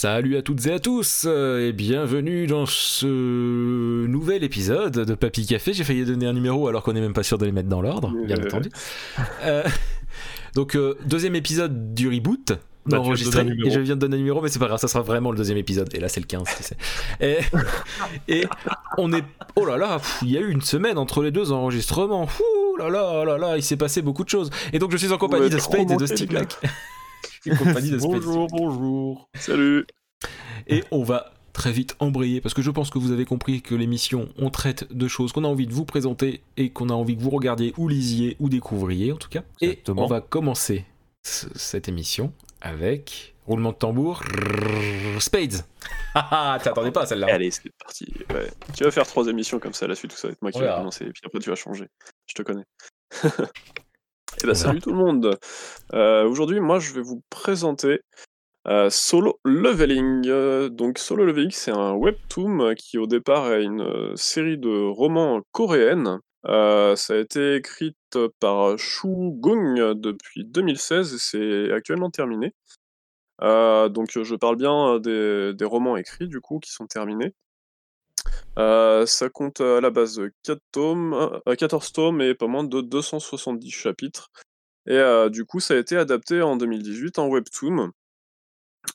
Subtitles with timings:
[0.00, 5.44] Salut à toutes et à tous euh, et bienvenue dans ce nouvel épisode de Papy
[5.44, 5.72] Café.
[5.72, 7.82] J'ai failli donner un numéro alors qu'on n'est même pas sûr de les mettre dans
[7.82, 8.44] l'ordre, bien Euh.
[8.46, 8.70] entendu.
[9.42, 9.64] Euh,
[10.54, 12.52] donc euh, deuxième épisode du reboot
[12.86, 15.02] Bah, enregistré et je viens de donner un numéro mais c'est pas grave, ça sera
[15.02, 16.76] vraiment le deuxième épisode et là c'est le 15 tu sais.
[17.20, 17.38] Et,
[18.28, 18.46] et
[18.98, 19.24] on est
[19.56, 22.28] oh là là, il y a eu une semaine entre les deux enregistrements.
[22.38, 24.50] Ouh là là là là, il s'est passé beaucoup de choses.
[24.72, 26.46] Et donc je suis en compagnie Ouais, de Spade et de les
[27.58, 27.98] Compagnie de.
[27.98, 29.28] Bonjour, bonjour.
[29.34, 29.86] Salut.
[30.66, 33.74] Et on va très vite embrayer parce que je pense que vous avez compris que
[33.74, 37.16] l'émission on traite de choses qu'on a envie de vous présenter et qu'on a envie
[37.16, 39.42] que vous regardiez ou lisiez ou découvriez en tout cas.
[39.60, 40.02] Exactement.
[40.02, 40.84] Et on va commencer
[41.24, 44.22] ce- cette émission avec roulement de tambour
[45.20, 45.54] Spades.
[46.14, 47.28] Ah ah, t'attendais pas celle-là.
[47.30, 48.06] Allez, c'est parti.
[48.34, 48.50] Ouais.
[48.74, 50.50] Tu vas faire trois émissions comme ça à la suite, tout ça va être moi
[50.50, 51.86] qui vais commencer, et puis après tu vas changer.
[52.26, 52.64] Je te connais.
[54.42, 55.38] Et bah salut tout le monde.
[55.94, 58.00] Euh, Aujourd'hui, moi je vais vous présenter
[58.68, 60.28] euh, Solo Leveling.
[60.28, 65.40] Euh, donc Solo Leveling, c'est un webtoon qui au départ est une série de romans
[65.52, 66.20] coréennes.
[66.44, 72.54] Ça a été écrite par Shu Gong depuis 2016 et c'est actuellement terminé.
[73.40, 77.34] Donc je parle bien des, des romans écrits du coup qui sont terminés.
[78.58, 81.14] Euh, ça compte à la base 4 tomes,
[81.46, 84.30] euh, 14 tomes et pas moins de 270 chapitres.
[84.86, 87.92] Et euh, du coup ça a été adapté en 2018 en webtoon.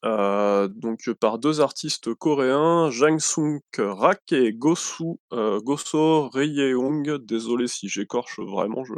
[0.06, 7.18] Euh, donc par deux artistes coréens, Jang Sung Rak et Gosu, euh, Goso Ryeong.
[7.20, 8.94] Désolé si j'écorche vraiment, je,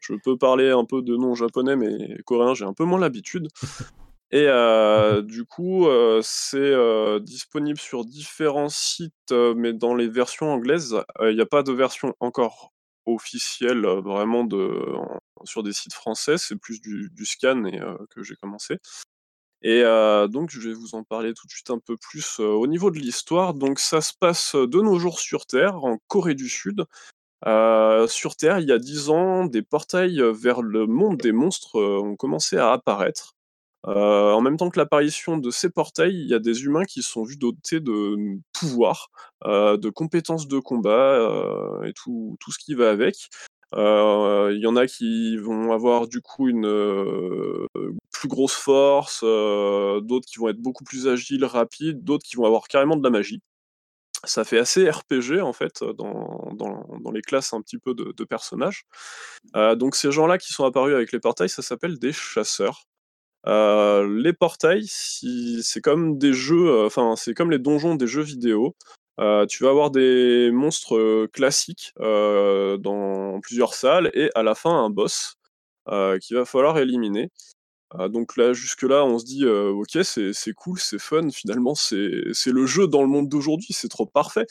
[0.00, 3.48] je peux parler un peu de noms japonais, mais coréen j'ai un peu moins l'habitude.
[4.30, 10.52] Et euh, du coup, euh, c'est euh, disponible sur différents sites, mais dans les versions
[10.52, 12.72] anglaises, il n'y a pas de version encore
[13.06, 17.80] officielle vraiment de, en- sur des sites français, c'est plus du, du scan et,
[18.10, 18.76] que j'ai commencé.
[19.62, 19.82] Et
[20.28, 22.98] donc, je vais vous en parler tout de suite un peu plus au niveau de
[22.98, 23.54] l'histoire.
[23.54, 26.84] Donc, ça se passe de nos jours sur Terre, en Corée du Sud.
[27.44, 32.16] Sur Terre, il y a 10 ans, des portails vers le monde des monstres ont
[32.16, 33.37] commencé à apparaître.
[33.86, 37.02] Euh, en même temps que l'apparition de ces portails, il y a des humains qui
[37.02, 38.16] sont vus dotés de
[38.52, 39.10] pouvoirs,
[39.44, 43.28] euh, de compétences de combat euh, et tout, ce qui va avec.
[43.74, 46.66] Il y en a qui vont avoir du coup une
[48.10, 52.66] plus grosse force, d'autres qui vont être beaucoup plus agiles, rapides, d'autres qui vont avoir
[52.68, 53.40] carrément de la magie.
[54.24, 58.84] Ça fait assez RPG en fait dans, les classes un petit peu de, personnages.
[59.54, 62.87] Donc ces gens-là qui sont apparus avec les portails, ça s'appelle des chasseurs.
[63.48, 68.22] Euh, les portails, c'est comme des jeux, euh, enfin c'est comme les donjons des jeux
[68.22, 68.76] vidéo.
[69.20, 74.90] Euh, tu vas avoir des monstres classiques dans plusieurs salles et à la fin un
[74.90, 75.36] boss
[76.20, 77.30] qu'il va falloir éliminer.
[78.10, 81.96] Donc là, jusque-là, on se dit, ok, c'est cool, c'est fun, finalement, c'est
[82.46, 84.46] le jeu dans le monde d'aujourd'hui, c'est trop parfait.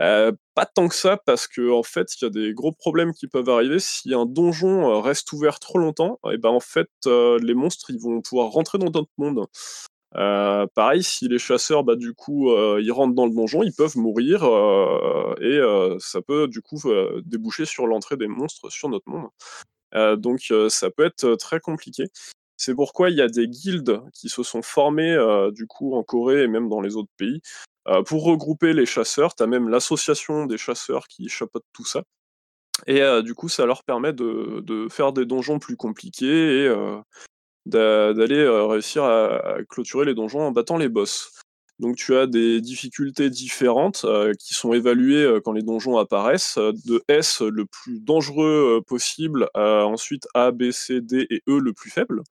[0.00, 3.12] Euh, pas tant que ça, parce que en fait, il y a des gros problèmes
[3.12, 3.78] qui peuvent arriver.
[3.78, 7.90] Si un donjon euh, reste ouvert trop longtemps, et ben en fait, euh, les monstres,
[7.90, 9.46] ils vont pouvoir rentrer dans notre monde.
[10.74, 14.44] Pareil, si les chasseurs, bah, du coup, ils rentrent dans le donjon, ils peuvent mourir,
[15.40, 15.58] et
[15.98, 16.80] ça peut, du coup,
[17.24, 19.28] déboucher sur l'entrée des monstres sur notre monde.
[20.20, 22.04] Donc, ça peut être très compliqué.
[22.56, 25.16] C'est pourquoi il y a des guildes qui se sont formées,
[25.52, 27.40] du coup, en Corée et même dans les autres pays,
[27.86, 29.34] euh, pour regrouper les chasseurs.
[29.34, 32.02] Tu as même l'association des chasseurs qui chapeaute tout ça.
[32.86, 36.96] Et euh, du coup, ça leur permet de, faire des donjons plus compliqués et euh,
[37.66, 41.32] d'a- d'aller réussir à, clôturer les donjons en battant les boss.
[41.80, 44.06] Donc tu as des difficultés différentes
[44.38, 50.28] qui sont évaluées quand les donjons apparaissent, de S le plus dangereux possible, à ensuite
[50.34, 52.22] A, B, C, D et E le plus faible.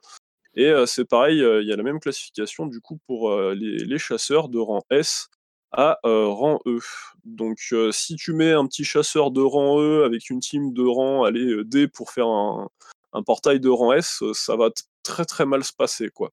[0.56, 4.60] Et c'est pareil, il y a la même classification du coup pour les chasseurs de
[4.60, 5.28] rang S
[5.74, 6.80] à euh, rang E.
[7.26, 10.84] Donc euh, si tu mets un petit chasseur de rang E avec une team de
[10.84, 12.70] rang allez, D pour faire un,
[13.14, 14.70] un portail de rang S, ça va
[15.04, 16.32] très très mal se passer quoi.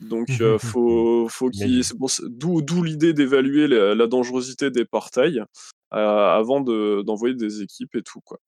[0.00, 5.42] Donc euh, faut, faut qu'il, ça- d'où, d'où l'idée d'évaluer la, la dangerosité des portails
[5.90, 8.38] avant de, d'envoyer des équipes et tout quoi.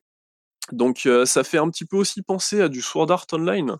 [0.71, 3.77] Donc ça fait un petit peu aussi penser à du Sword Art Online.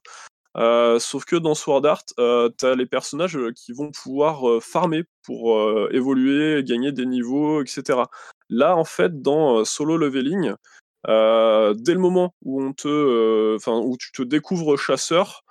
[0.57, 4.49] Euh, sauf que dans Sword Art, euh, tu as les personnages euh, qui vont pouvoir
[4.49, 5.59] euh, farmer pour
[5.91, 8.09] évoluer, gagner des niveaux, etc.
[8.49, 10.53] Là, en fait, dans Solo Leveling,
[11.05, 15.43] dès le moment où on te, où tu te découvres chasseur,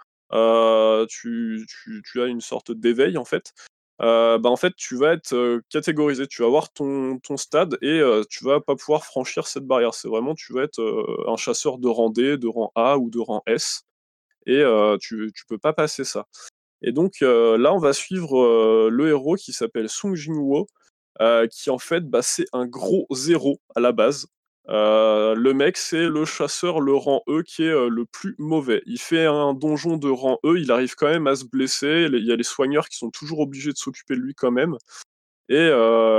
[1.08, 3.52] tu, tu- tu as une sorte d'éveil en fait.
[4.00, 8.44] Bah, en fait, tu vas être catégorisé, tu vas avoir ton, ton stade et tu
[8.44, 9.94] vas pas pouvoir franchir cette barrière.
[9.94, 10.80] C'est vraiment, tu vas être
[11.28, 13.84] un chasseur de rang D, de rang A ou de rang S
[14.48, 14.64] et
[15.00, 16.26] tu, peux pas passer ça.
[16.82, 20.66] Et donc là, on va suivre le héros qui s'appelle Sung Jin-wo,
[21.50, 24.26] qui en fait, bah, c'est un gros zéro à la base.
[24.68, 28.82] le mec, c'est le chasseur, le rang E, qui est le plus mauvais.
[28.86, 32.08] Il fait un donjon de rang E, il arrive quand même à se blesser.
[32.12, 34.76] Il y a les soigneurs qui sont toujours obligés de s'occuper de lui quand même.
[35.48, 35.68] Et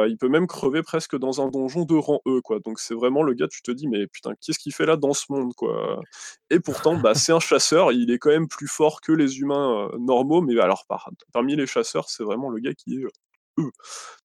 [0.08, 2.60] il peut même crever presque dans un donjon de rang E, quoi.
[2.60, 5.14] Donc c'est vraiment le gars, tu te dis, mais putain, qu'est-ce qu'il fait là dans
[5.14, 6.02] ce monde, quoi?
[6.50, 9.90] Et pourtant, bah, c'est un chasseur, il est quand même plus fort que les humains
[10.00, 10.86] normaux, mais alors
[11.34, 13.10] parmi les chasseurs, c'est vraiment le gars qui est E.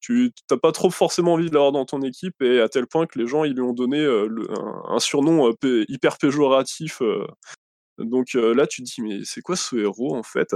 [0.01, 3.07] Tu n'as pas trop forcément envie de l'avoir dans ton équipe, et à tel point
[3.07, 7.03] que les gens, ils lui ont donné un, surnom hyper péjoratif.
[7.99, 10.55] Donc là, tu te dis, mais c'est quoi ce héros, en fait?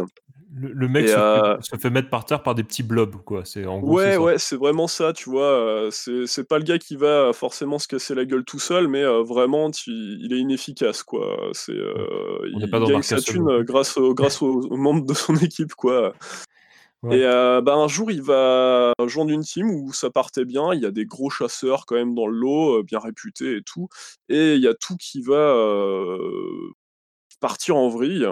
[0.55, 3.43] Le, mec euh, se, fait, mettre par terre par des petits blobs, quoi.
[3.45, 5.45] C'est en gros, Ouais, ouais, c'est vraiment ça, tu vois.
[5.45, 9.03] Euh, c'est pas le gars qui va forcément se casser la gueule tout seul, mais
[9.03, 11.37] euh, vraiment, il est inefficace, quoi.
[11.53, 16.15] C'est, il pas gagne sa thune grâce, grâce aux, membres de son équipe, quoi.
[17.11, 20.73] Et bah, un jour, il va joindre une team où ça partait bien.
[20.73, 23.89] Il y a des gros chasseurs quand même dans le lot, bien réputés et tout.
[24.31, 25.55] Et il y a tout qui va
[27.41, 28.27] partir en vrille.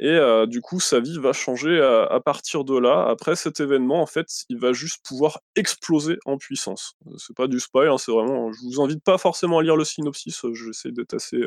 [0.00, 3.08] Et du coup, sa vie va changer à, partir de là.
[3.08, 6.94] Après cet événement, en fait, il va juste pouvoir exploser en puissance.
[7.16, 8.52] C'est pas du spoil, hein, c'est vraiment.
[8.52, 10.40] Je vous invite pas forcément à lire le synopsis.
[10.52, 11.42] J'essaie d'être assez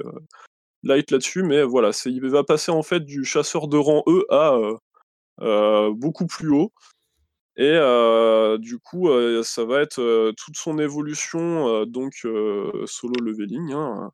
[0.84, 4.58] light là-dessus, mais voilà, il va passer en fait du chasseur de rang E à
[5.92, 6.74] beaucoup plus haut.
[7.56, 7.78] Et
[8.60, 9.08] du coup,
[9.44, 12.16] ça va être toute son évolution, donc
[12.86, 13.72] solo leveling.
[13.72, 14.12] Hein,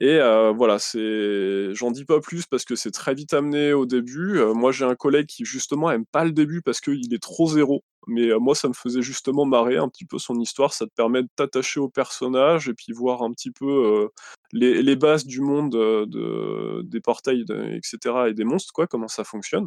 [0.00, 0.18] et
[0.56, 4.40] voilà, c'est, j'en dis pas plus parce que c'est très vite amené au début.
[4.54, 7.82] moi, j'ai un collègue qui justement aime pas le début parce qu'il est trop zéro.
[8.06, 10.72] Mais moi, ça me faisait justement marrer un petit peu son histoire.
[10.72, 14.08] Ça te permet de t'attacher au personnage et puis voir un petit peu
[14.52, 17.98] les, bases du monde de, des portails, etc.
[18.28, 19.66] et des monstres, quoi, comment ça fonctionne.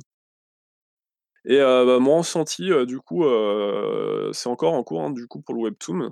[1.46, 3.26] Et bah, ressenti, du coup,
[4.32, 6.10] c'est encore en cours, hein, du coup, pour le webtoon.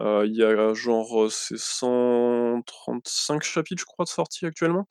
[0.00, 4.86] Il y a genre, c'est 135 chapitres, je crois, de sortie actuellement.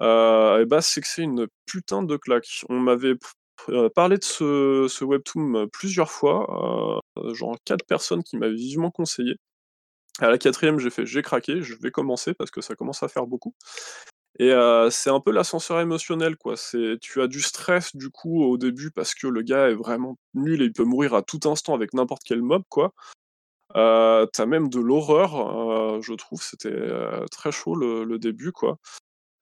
[0.00, 2.64] et bah, c'est que c'est une putain de claque.
[2.68, 3.14] On m'avait
[3.94, 7.00] parlé de ce webtoon, plusieurs fois,
[7.32, 9.36] genre 4 personnes qui m'avaient vivement conseillé.
[10.20, 13.08] À la quatrième, j'ai fait: «J'ai craqué, je vais commencer» parce que ça commence à
[13.08, 13.54] faire beaucoup
[14.40, 14.52] et
[14.90, 16.56] c'est un peu l'ascenseur émotionnel, quoi.
[16.56, 20.18] C'est tu as du stress, du coup, au début parce que le gars est vraiment
[20.34, 22.92] nul et il peut mourir à tout instant avec n'importe quel mob, quoi.
[23.76, 26.70] Euh, tu même de l'horreur, je trouve, c'était,
[27.30, 28.78] très chaud le début, quoi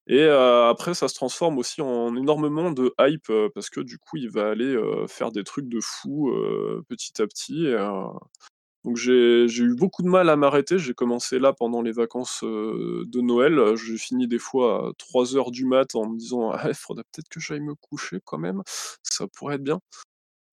[0.09, 4.31] et après ça se transforme aussi en énormément de hype, parce que du coup il
[4.31, 4.77] va aller,
[5.09, 6.33] faire des trucs de fou,
[6.89, 7.67] petit à petit
[8.85, 10.79] donc j'ai eu beaucoup de mal à m'arrêter.
[10.79, 15.67] J'ai commencé là pendant les vacances, de Noël, j'ai fini des fois à 3:00 du
[15.67, 18.63] mat en me disant: «Ah, il faudrait peut-être que j'aille me coucher quand même,
[19.05, 19.81] ça pourrait être bien».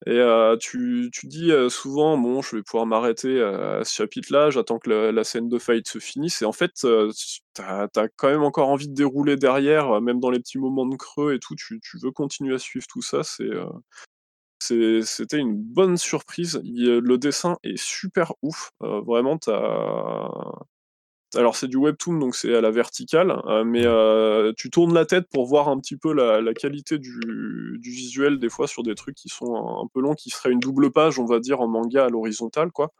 [0.06, 0.22] Et
[0.60, 5.24] tu tu dis, souvent: «Bon, je vais pouvoir m'arrêter à ce chapitre-là, j'attends que la
[5.24, 8.94] scène de fight se finisse» et en fait, tu as quand même encore envie de
[8.96, 12.56] dérouler derrière, même dans les petits moments de creux et tout, tu tu veux continuer
[12.56, 16.62] à suivre tout ça, c'est, c'était une bonne surprise.
[16.64, 19.50] le dessin est super ouf, vraiment tu
[21.36, 25.06] alors c'est du webtoon, donc c'est à la verticale, euh, mais euh, tu tournes la
[25.06, 29.16] tête pour voir un petit peu la, qualité du, visuel des fois sur des trucs
[29.16, 32.06] qui sont un, peu longs, qui seraient une double page, on va dire, en manga
[32.06, 32.94] à l'horizontale, quoi.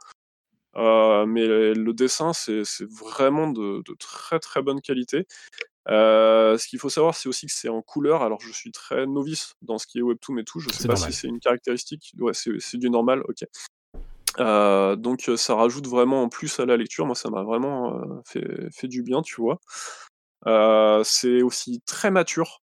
[0.76, 5.28] Euh, mais le dessin, c'est vraiment de, très très bonne qualité.
[5.88, 8.24] ce qu'il faut savoir, c'est aussi que c'est en couleur.
[8.24, 10.60] Alors, je suis très novice dans ce qui est webtoon et tout.
[10.60, 12.14] Je sais pas si c'est une caractéristique.
[12.20, 13.46] Ouais, c'est du normal, ok.
[14.40, 17.06] Euh, donc ça rajoute vraiment en plus à la lecture.
[17.06, 19.60] Moi, ça m'a vraiment, fait fait du bien, tu vois?
[21.04, 22.62] c'est aussi très mature,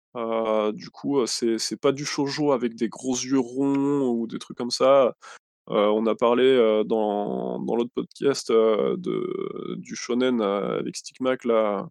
[0.74, 4.72] du coup, c'est pas du shoujo avec des gros yeux ronds ou des trucs comme
[4.72, 5.14] ça.
[5.68, 11.88] on a parlé, dans dans l'autre podcast, de du shonen, avec Stigmac là,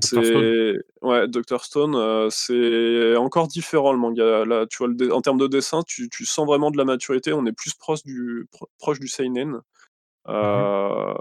[0.00, 4.44] c'est ouais, Dr Stone, euh, c'est encore différent le manga.
[4.44, 7.32] Là, tu vois, le en termes de dessin, tu tu sens vraiment de la maturité.
[7.32, 8.46] On est plus proche du
[8.78, 9.50] proche du seinen.
[9.50, 9.60] Mmh
[10.28, 11.14] euh,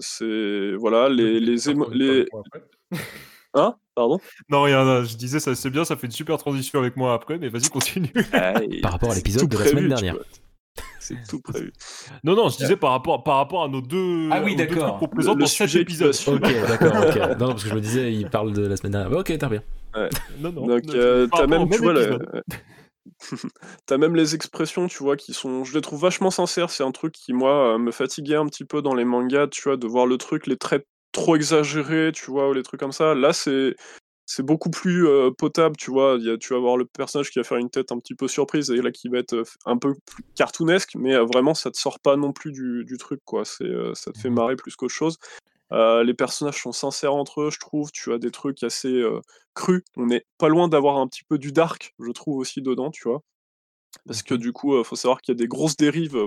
[0.00, 1.56] c'est voilà, les les
[1.92, 2.26] les
[3.54, 3.76] Hein?
[3.94, 4.20] Pardon?
[4.50, 7.38] Non, rien, je disais ça c'est bien, ça fait une super transition avec moi après,
[7.38, 8.12] mais vas-y continue.
[8.82, 10.16] Par rapport à l'épisode de la semaine dernière.
[11.08, 11.72] C'est tout prévu.
[12.22, 14.28] Non, non, je disais par rapport, par rapport à nos deux.
[14.30, 15.00] Ah oui, d'accord.
[15.16, 16.14] Le, dans cet épisode.
[16.26, 17.38] Ok, d'accord, ok.
[17.38, 19.18] Non, parce que je me disais, il parle de la semaine dernière.
[19.18, 19.62] Ok, t'as bien.
[19.94, 20.08] Ouais.
[20.40, 20.66] Non, non.
[20.66, 21.94] Donc, euh, t'as même, tu vois,
[23.86, 25.64] t'as même les expressions, tu vois, qui sont.
[25.64, 26.70] Je les trouve vachement sincères.
[26.70, 29.62] C'est un truc qui, moi, euh, me fatiguait un petit peu dans les mangas, tu
[29.62, 32.92] vois, de voir le truc, les traits trop exagérés, tu vois, ou les trucs comme
[32.92, 33.14] ça.
[33.14, 33.74] Là, c'est
[34.30, 36.16] c'est beaucoup plus euh, potable, tu vois.
[36.20, 38.14] Il y a- tu vas voir le personnage qui va faire une tête un petit
[38.14, 41.54] peu surprise et là qui va être euh, un peu plus cartoonesque, mais euh, vraiment
[41.54, 43.46] ça te sort pas non plus du, du truc, quoi.
[43.46, 44.34] C'est, ça te fait Mhm.
[44.36, 45.16] marrer plus qu'autre chose.
[45.70, 47.90] Les personnages sont sincères entre eux, je trouve.
[47.90, 49.02] Tu as des trucs assez
[49.54, 49.82] crus.
[49.96, 53.08] On est pas loin d'avoir un petit peu du dark, je trouve aussi dedans, tu
[53.08, 53.22] vois.
[54.06, 56.18] Parce que du coup, il faut savoir qu'il y a des grosses dérives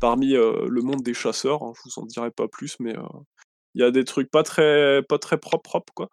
[0.00, 1.62] parmi le monde des chasseurs.
[1.62, 2.94] hein, je vous en dirai pas plus, mais
[3.74, 6.08] il y a des trucs pas très, pas très propres, propres, quoi.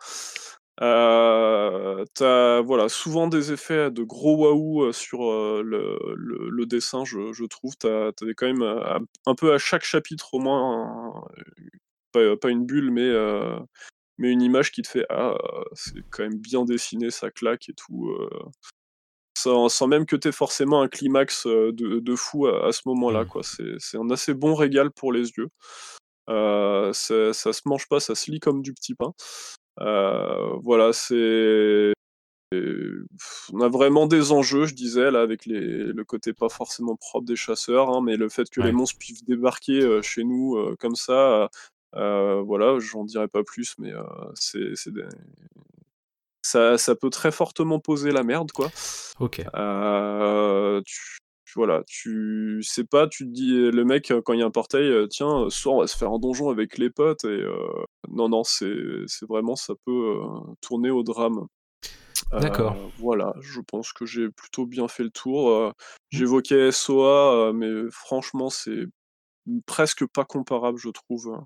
[0.81, 6.65] Euh, t'as voilà, souvent des effets de gros waouh euh, sur euh, le, le- le
[6.65, 7.75] dessin, je, je trouve.
[7.77, 8.61] T'as as quand même
[9.25, 11.23] un- peu à chaque chapitre au moins, un-
[12.11, 13.57] pas, pas une bulle, mais, euh,
[14.17, 15.35] mais une image qui te fait Ah,
[15.73, 18.13] c'est quand même bien dessiné, ça claque et tout.
[19.37, 22.81] sans, sans même que tu aies forcément un climax de, de fou à, à ce
[22.87, 23.23] moment-là.
[23.23, 23.27] Mm.
[23.27, 23.43] quoi.
[23.43, 25.49] C'est c'est un assez bon régal pour les yeux.
[26.27, 29.13] Ça, ça se mange pas, ça se lit comme du petit pain.
[29.81, 31.93] Euh, voilà, c'est.
[33.51, 37.25] On a vraiment des enjeux, je disais, là, avec les, le côté pas forcément propre
[37.25, 38.67] des chasseurs, hein, mais le fait que Ouais.
[38.67, 41.49] les monstres puissent débarquer euh, chez nous euh, comme ça,
[41.95, 44.03] euh, voilà, j'en dirai pas plus, mais euh,
[44.35, 45.03] c'est des-
[46.43, 48.69] ça, ça peut très fortement poser la merde, quoi.
[49.19, 49.41] Ok.
[49.55, 51.17] Euh, tu-
[51.55, 55.07] voilà, tu sais pas, tu te dis, le mec, quand il y a un portail,
[55.09, 57.55] tiens, soir on va se faire un donjon avec les potes, et euh,
[58.09, 58.67] non, non, c'est
[59.27, 61.47] vraiment, ça peut euh, tourner au drame.
[62.33, 62.75] Euh, D'accord.
[62.97, 65.49] voilà, je pense que j'ai plutôt bien fait le tour.
[65.49, 65.71] Euh,
[66.11, 68.87] J'évoquais SOA, mais franchement, c'est
[69.65, 71.37] presque pas comparable, je trouve.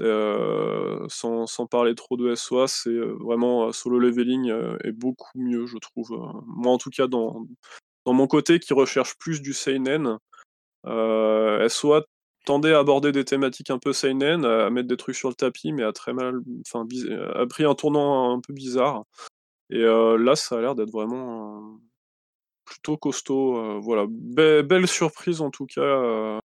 [0.00, 5.78] Euh, sans, sans parler trop de SOA, c'est vraiment solo leveling est beaucoup mieux, je
[5.78, 6.12] trouve.
[6.12, 7.46] Euh, Moi, en tout cas, dans,
[8.04, 10.18] dans mon côté qui recherche plus du seinen,
[10.86, 12.02] euh, SOA
[12.46, 15.72] tendait à aborder des thématiques un peu seinen, à mettre des trucs sur le tapis,
[15.72, 16.86] mais a très mal, enfin,
[17.34, 19.04] a pris un tournant un peu bizarre.
[19.70, 21.78] Et euh, là, ça a l'air d'être vraiment euh,
[22.64, 23.58] plutôt costaud.
[23.58, 26.40] euh, voilà, Be- belle surprise en tout cas.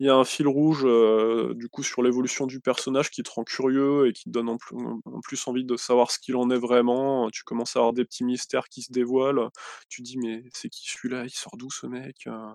[0.00, 3.30] Il y a un fil rouge euh, du coup sur l'évolution du personnage qui te
[3.30, 6.36] rend curieux et qui te donne en plus, en plus envie de savoir ce qu'il
[6.36, 7.28] en est vraiment.
[7.30, 9.48] Tu commences à avoir des petits mystères qui se dévoilent.
[9.88, 11.24] Tu te dis mais c'est qui celui-là?
[11.24, 12.52] Il sort d'où ce mec euh?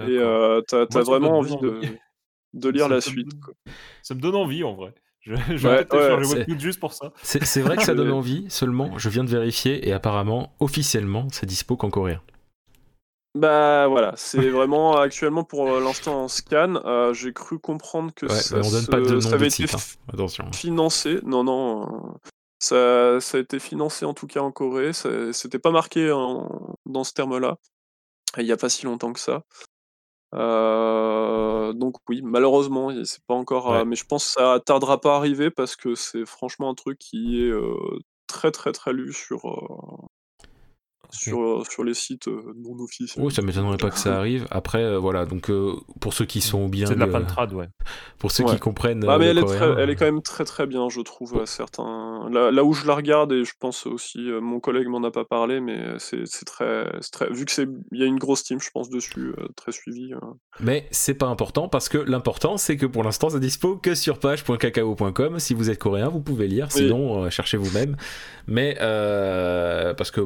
[0.00, 1.80] Et euh, t'as me vraiment envie de,
[2.54, 3.28] de lire Ça- la suite.
[3.28, 3.54] donne- quoi.
[4.02, 4.94] Ça me donne envie en vrai.
[5.20, 7.12] Je, je Ouais, vais faire ouais, le juste pour ça.
[7.22, 8.14] C'est vrai que ça donne Ouais.
[8.14, 12.22] envie, seulement je viens de vérifier et apparemment, officiellement, c'est dispo qu'en coréen.
[13.36, 16.76] Bah voilà, c'est vraiment actuellement pour euh, l'instant en scan.
[16.86, 19.48] Euh, J'ai cru comprendre que Ouais, ça, mais on donne pas de ça nom avait
[19.48, 19.78] de été hein.
[20.12, 20.50] attention.
[20.52, 21.20] financé.
[21.22, 21.82] Non, non.
[21.82, 22.28] euh,
[22.58, 24.92] Ça, ça a été financé en tout cas en Corée.
[25.32, 27.58] C'était pas marqué en- dans ce terme-là.
[28.38, 29.42] Il n'y a pas si longtemps que ça.
[30.34, 33.72] Euh, donc oui, malheureusement, c'est pas encore.
[33.72, 36.74] euh, mais je pense que ça tardera pas à arriver parce que c'est franchement un
[36.74, 37.74] truc qui est euh,
[38.26, 40.06] très très très lu sur euh,
[41.10, 43.24] sur, sur les sites euh, non officiels.
[43.24, 44.46] Oui, ça m'étonnerait pas que ça arrive.
[44.50, 47.68] Après, euh, voilà, donc euh, pour ceux qui sont bien, C'est de la pantrade, ouais.
[48.18, 48.52] pour ceux Ouais.
[48.54, 50.88] qui comprennent Ah mais le elle est, très, elle est quand même très très bien,
[50.88, 51.40] je trouve.
[51.40, 52.28] à certains...
[52.30, 55.10] là, là où je la regarde, et je pense aussi, euh, mon collègue m'en a
[55.10, 57.30] pas parlé, mais c'est c'est très, très...
[57.30, 60.12] Vu que c'est, il y a une grosse team, je pense, dessus, euh, très suivie.
[60.14, 60.18] euh.
[60.60, 64.18] Mais c'est pas important parce que l'important c'est que pour l'instant ça dispo que sur
[64.18, 65.38] page.cacao.com.
[65.38, 66.68] Si vous êtes coréen, vous pouvez lire.
[66.74, 66.82] Oui.
[66.82, 67.96] Sinon, euh, cherchez vous-même.
[68.46, 70.20] Mais euh, parce que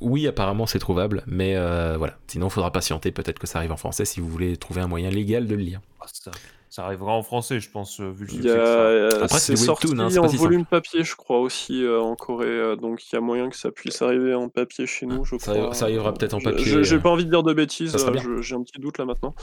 [0.00, 1.22] oui, apparemment c'est trouvable.
[1.26, 2.16] Mais euh, voilà.
[2.26, 3.12] Sinon, il faudra patienter.
[3.12, 5.62] Peut-être que ça arrive en français si vous voulez trouver un moyen légal de le
[5.62, 5.80] lire.
[6.00, 6.30] Ah, ça,
[6.68, 9.56] ça arrivera en français, je pense, euh, vu le succès que ça euh, Après, c'est
[9.56, 10.36] sorti hein, en pas si simple.
[10.36, 13.56] volume papier, je crois aussi euh, en Corée, euh, donc il y a moyen que
[13.56, 15.70] ça puisse arriver en papier chez nous, je Ça crois.
[15.70, 17.96] arri- ça arrivera peut-être en papier, je- J'ai pas envie de dire de bêtises,
[18.42, 19.34] j'ai un petit doute là maintenant.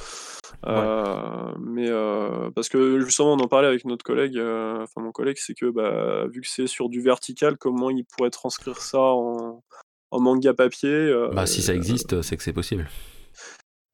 [0.67, 5.11] Euh, mais euh, parce que justement, on en parlait avec notre collègue, euh, enfin mon
[5.11, 8.99] collègue, c'est que bah, vu que c'est sur du vertical, comment il pourrait transcrire ça
[8.99, 9.63] en,
[10.13, 12.87] en manga papier euh, Bah, si ça existe, c'est que c'est possible.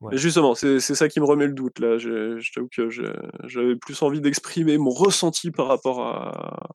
[0.02, 0.16] Ouais.
[0.16, 1.98] et justement, c'est ça qui me remet le doute là.
[1.98, 6.70] Je t'avoue que j'avais plus envie d'exprimer mon ressenti par rapport à,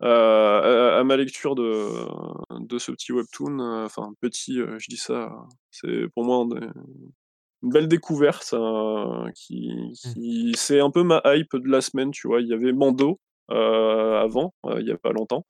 [0.00, 1.88] à, à- à ma lecture de,
[2.58, 3.60] de ce petit webtoon.
[3.60, 5.32] euh, Enfin, petit, euh, je dis ça,
[5.70, 6.66] c'est pour moi un des-
[7.62, 9.70] une belle découverte euh, qui,
[10.14, 12.10] qui c'est un peu ma hype de la semaine.
[12.10, 13.18] Tu vois, il y avait Mando.
[13.50, 15.44] Euh, avant, euh, il y a pas longtemps,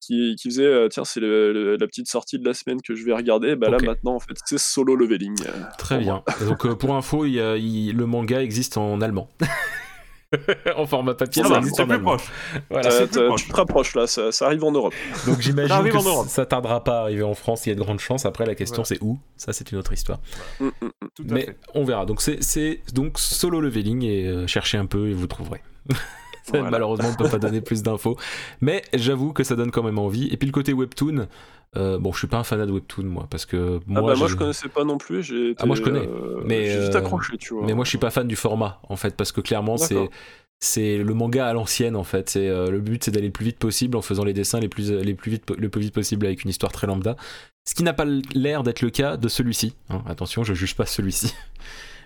[0.00, 3.12] qui, qui faisait euh, tiens c'est la petite sortie de la semaine que je vais
[3.14, 3.56] regarder.
[3.56, 5.36] Bah là maintenant en fait c'est solo leveling.
[5.46, 6.22] euh, Très bien.
[6.48, 9.28] Donc euh, pour info, il il- le manga existe en allemand.
[10.76, 12.16] en format papier, Ça ça va, existe en plus allemand.
[12.16, 12.30] proche.
[12.70, 12.90] Voilà.
[12.90, 13.44] C'est plus t'as- proche.
[13.46, 14.94] tu te rapproches là, ça, ça arrive en Europe.
[15.26, 17.98] Donc j'imagine que ça tardera pas à arriver en France, il y a de grandes
[17.98, 18.26] chances.
[18.26, 19.18] Après la question c'est où?
[19.36, 20.20] Ça c'est une autre histoire.
[20.60, 20.90] Mm, mm, mm.
[21.16, 21.56] Tout à Mais fait.
[21.74, 22.06] on verra.
[22.06, 25.62] Donc c'est donc solo leveling et euh, cherchez un peu et vous trouverez.
[26.58, 26.70] Voilà.
[26.70, 28.16] Malheureusement, on ne peut pas donner plus d'infos.
[28.60, 30.28] Mais j'avoue que ça donne quand même envie.
[30.32, 31.26] Et puis le côté webtoon,
[31.76, 34.14] euh, bon, je suis pas un fanat de webtoon, moi, parce que Ah moi, bah
[34.18, 37.36] moi je connaissais pas non plus, Ah, moi, je connais, euh, mais, juste euh, accroché,
[37.38, 37.64] tu vois.
[37.64, 40.10] mais moi, je suis pas fan du format, en fait, parce que clairement, c'est
[40.62, 42.28] c'est le manga à l'ancienne, en fait.
[42.28, 44.68] C'est euh, le but, c'est d'aller le plus vite possible en faisant les dessins les
[44.68, 47.16] plus les plus vite le plus vite possible avec une histoire très lambda.
[47.66, 48.04] Ce qui n'a pas
[48.34, 49.74] l'air d'être le cas de celui-ci.
[49.90, 50.02] hein.
[50.06, 51.34] Attention, je juge pas celui-ci.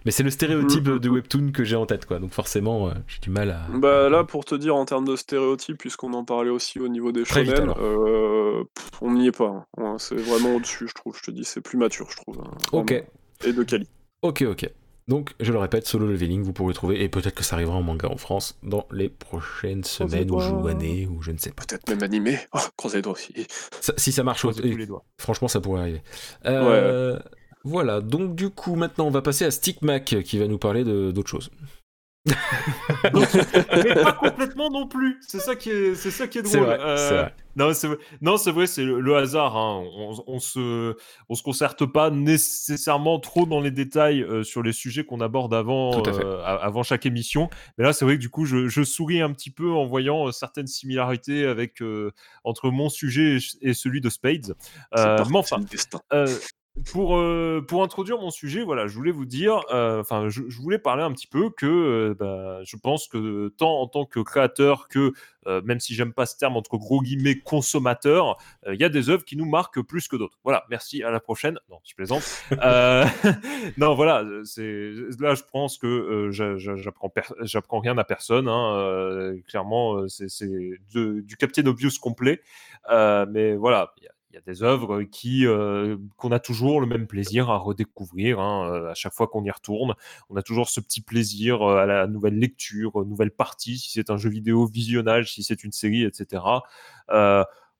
[0.04, 0.98] Mais c'est le stéréotype Mhm.
[0.98, 2.18] de webtoon que j'ai en tête, quoi.
[2.18, 3.62] Donc forcément, euh, j'ai du mal à.
[3.72, 7.10] Bah là, pour te dire, en termes de stéréotypes, puisqu'on en parlait aussi au niveau
[7.12, 9.46] des Très shonen, euh, pff, on n'y est pas.
[9.46, 9.64] hein.
[9.78, 11.16] Ouais, C'est vraiment au-dessus, je trouve.
[11.16, 12.38] Je te dis, c'est plus mature, je trouve.
[12.40, 12.92] hein, Ok.
[13.44, 13.88] Et de quali.
[14.22, 14.70] ok, ok.
[15.06, 17.76] Donc, je le répète, solo leveling, vous pourrez le trouver, et peut-être que ça arrivera
[17.76, 20.48] en manga en France dans les prochaines semaines ou pas.
[20.48, 21.62] jou- années, ou je ne sais pas.
[21.66, 22.38] Peut-être même animé.
[22.54, 23.34] Oh, croisez les doigts aussi.
[23.82, 25.04] Ça- si ça marche, les doigts.
[25.18, 26.02] franchement, ça pourrait arriver.
[26.46, 27.18] Euh,
[27.64, 31.28] Voilà, donc du coup, maintenant, on va passer à Stickmac qui va nous parler d'autre
[31.30, 31.50] chose.
[33.14, 35.18] Mais pas complètement non plus.
[35.20, 36.52] C'est ça qui est, c'est ça qui est drôle.
[36.52, 37.34] C'est vrai, Euh, vrai.
[37.56, 37.98] Non, c'est vrai.
[38.22, 39.56] Non, c'est vrai, c'est le, le hasard.
[39.56, 39.84] hein.
[39.96, 40.96] On, on se,
[41.28, 45.52] on se concerte pas nécessairement trop dans les détails euh, sur les sujets qu'on aborde
[45.54, 47.50] avant, euh, a- avant chaque émission.
[47.78, 50.26] Mais là, c'est vrai que du coup, je, je souris un petit peu en voyant
[50.28, 52.10] euh, certaines similarités avec euh,
[52.42, 54.54] entre mon sujet et, celui de Spades.
[54.96, 55.58] Euh, mais enfin,
[56.92, 60.60] pour, euh, pour introduire mon sujet, voilà, je voulais vous dire, euh, enfin, je, je
[60.60, 64.18] voulais parler un petit peu que euh, bah, je pense que tant en tant que
[64.18, 65.12] créateur que,
[65.62, 69.24] même si j'aime pas ce terme entre gros guillemets consommateur, il y a des œuvres
[69.24, 70.38] qui nous marquent plus que d'autres.
[70.42, 71.58] Voilà, merci, à la prochaine.
[71.70, 72.22] Non, je plaisante.
[73.78, 74.90] Non, voilà, c'est
[75.20, 78.48] là, je pense que j'a- j'a- j'apprends rien à personne.
[78.48, 80.48] hein, clairement, c'est
[80.88, 82.40] du Captain Obvious complet.
[82.90, 86.80] Mais voilà, il y a- il y, a des œuvres qui euh, qu'on a toujours
[86.80, 89.94] le même plaisir à redécouvrir hein, euh, à chaque fois qu'on y retourne.
[90.28, 94.10] On a toujours ce petit plaisir euh, à la nouvelle lecture, nouvelle partie, si c'est
[94.10, 96.42] un jeu vidéo, visionnage, si c'est une série, etc.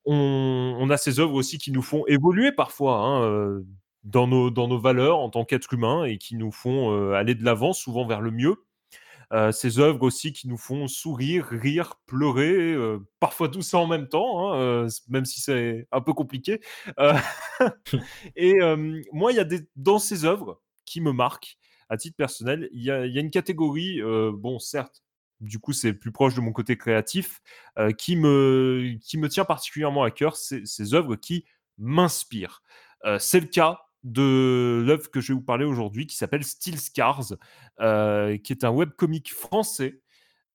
[0.06, 3.62] On, a ces œuvres aussi qui nous font évoluer parfois hein,
[4.04, 7.42] dans, nos, dans nos valeurs en tant qu'être humain et qui nous font aller de
[7.42, 8.56] l'avant, souvent vers le mieux.
[9.32, 13.86] Euh, ces œuvres aussi qui nous font sourire, rire, pleurer, euh, parfois tout ça en
[13.86, 16.60] même temps, hein, euh, même si c'est un peu compliqué.
[18.36, 18.54] Et
[19.12, 21.58] moi, il y a des dans ces œuvres qui me marquent
[21.88, 22.68] à titre personnel.
[22.72, 24.00] Il y y a une catégorie,
[24.32, 25.04] bon, certes,
[25.40, 27.40] du coup, c'est plus proche de mon côté créatif,
[27.78, 30.36] euh, qui me qui me tient particulièrement à cœur.
[30.36, 31.44] C'est ces œuvres qui
[31.78, 32.62] m'inspirent.
[33.04, 36.78] Euh, c'est le cas de l'œuvre que je vais vous parler aujourd'hui qui s'appelle Steel
[36.78, 37.34] Scars,
[37.80, 40.00] euh, qui est un webcomic français,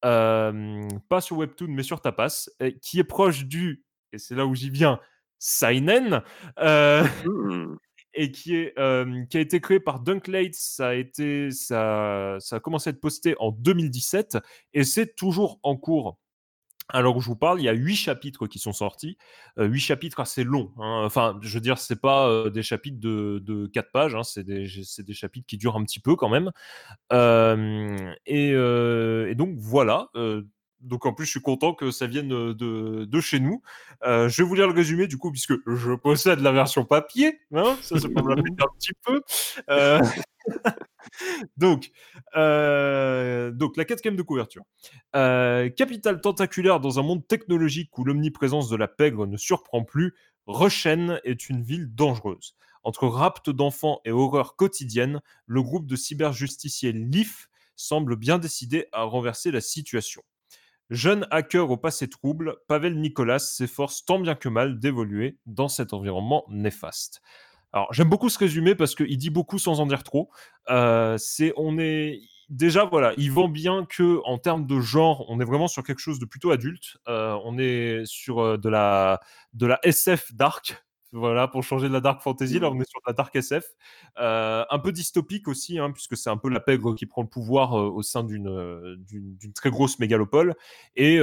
[0.05, 3.83] euh, pas sur Webtoon mais sur Tapas, et qui est proche du,
[4.13, 4.99] et c'est là où j'y viens,
[5.39, 6.21] Seinen,
[6.59, 7.75] euh, Hmm.
[8.13, 8.73] et qui, est,
[9.29, 10.55] qui a été créé par Dunklate.
[10.55, 14.37] Ça a, été, ça, ça a commencé à être posté en 2017
[14.73, 16.17] et c'est toujours en cours.
[16.91, 19.17] Alors où je vous parle, il y a huit chapitres qui sont sortis,
[19.59, 20.71] euh, huit chapitres assez longs.
[20.77, 21.03] hein.
[21.05, 24.43] Enfin, je veux dire, c'est pas euh, des chapitres de, de 4 pages, hein, c'est
[24.43, 24.67] des,
[25.13, 26.51] chapitres qui durent un petit peu quand même.
[27.13, 30.09] Euh, et donc voilà.
[30.81, 33.61] Donc en plus, je suis content que ça vienne euh, de, chez nous.
[34.03, 37.39] Euh, je vais vous lire le résumé du coup, puisque je possède la version papier.
[37.53, 39.21] Hein, ça, c'est pour me un petit peu.
[42.35, 44.63] Euh, donc, la quatrième de couverture.
[45.13, 50.13] Capitale tentaculaire dans un monde technologique où l'omniprésence de la pègre ne surprend plus,
[50.45, 52.55] Rushen est une ville dangereuse.
[52.83, 59.03] Entre rapt d'enfants et horreur quotidienne, le groupe de cyberjusticiers LIF semble bien décidé à
[59.03, 60.21] renverser la situation.
[60.89, 65.93] Jeune hacker au passé trouble, Pavel Nicolas s'efforce tant bien que mal d'évoluer dans cet
[65.93, 67.21] environnement néfaste.
[67.71, 70.31] Alors, j'aime beaucoup ce résumé parce qu'il dit beaucoup sans en dire trop.
[70.69, 75.39] Euh, c'est, on est déjà voilà, il vend bien que en termes de genre, on
[75.39, 76.97] est vraiment sur quelque chose de plutôt adulte.
[77.07, 79.19] Euh, on est sur euh, de la
[79.53, 80.83] de la SF dark.
[81.11, 83.65] Voilà, pour changer de la dark fantasy, là on est sur de la dark SF,
[84.19, 87.27] Euh, un peu dystopique aussi, hein, puisque c'est un peu la pègre qui prend le
[87.27, 90.53] pouvoir euh, au sein d'une euh, d'une très grosse mégalopole.
[90.95, 91.17] Et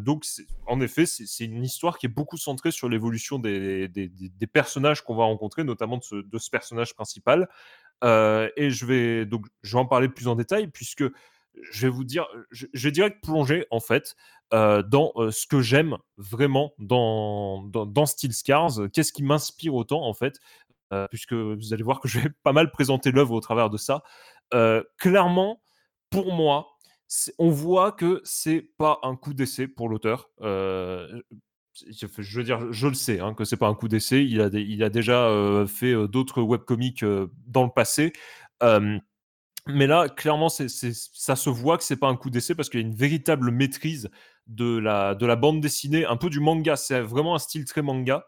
[0.00, 0.24] donc,
[0.66, 4.46] en effet, c'est une histoire qui est beaucoup centrée sur l'évolution des, des- des- des
[4.48, 7.48] personnages qu'on va rencontrer, notamment de ce, de ce personnage principal.
[8.04, 11.04] Et je vais donc je vais en parler plus en détail puisque
[11.70, 14.16] je vais vous dire, je, je vais direct plonger en fait
[14.52, 18.90] euh, dans euh, ce que j'aime vraiment dans, dans, Steel Scars.
[18.92, 20.38] Qu'est-ce qui m'inspire autant en fait,
[20.92, 23.76] euh, puisque vous allez voir que je vais pas mal présenter l'œuvre au travers de
[23.76, 24.02] ça.
[24.54, 25.62] Euh, clairement,
[26.10, 26.68] pour moi,
[27.38, 30.30] on voit que c'est pas un coup d'essai pour l'auteur.
[30.42, 31.20] Euh,
[31.88, 34.24] je veux dire, je le sais, hein, que c'est pas un coup d'essai.
[34.24, 38.12] Il a, il a déjà euh, fait euh, d'autres webcomics euh, dans le passé.
[39.74, 42.82] Mais là, clairement, ça se voit que c'est pas un coup d'essai parce qu'il y
[42.82, 44.10] a une véritable maîtrise
[44.46, 46.76] de la, de la bande dessinée, un peu du manga.
[46.76, 48.26] C'est vraiment un style très manga.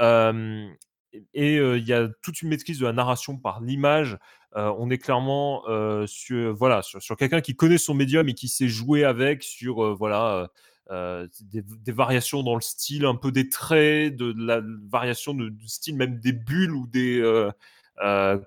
[0.00, 4.18] Et il y a toute une maîtrise de la narration par l'image.
[4.54, 5.62] On est clairement
[6.06, 10.48] sur, voilà, sur, quelqu'un qui connaît son médium et qui sait jouer avec, sur voilà,
[10.90, 16.20] des, variations dans le style, un peu des traits, de, la variation du style, même
[16.20, 17.20] des bulles ou des.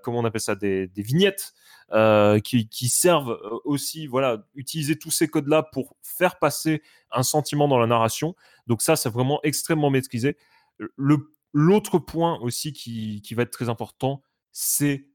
[0.03, 1.53] comment on appelle ça des vignettes
[1.93, 7.23] euh, qui, qui servent euh, aussi, voilà, utiliser tous ces codes-là pour faire passer un
[7.23, 8.35] sentiment dans la narration.
[8.67, 10.37] Donc ça, c'est vraiment extrêmement maîtrisé.
[11.53, 14.21] L'autre point aussi qui, qui va être très important,
[14.51, 15.07] c'est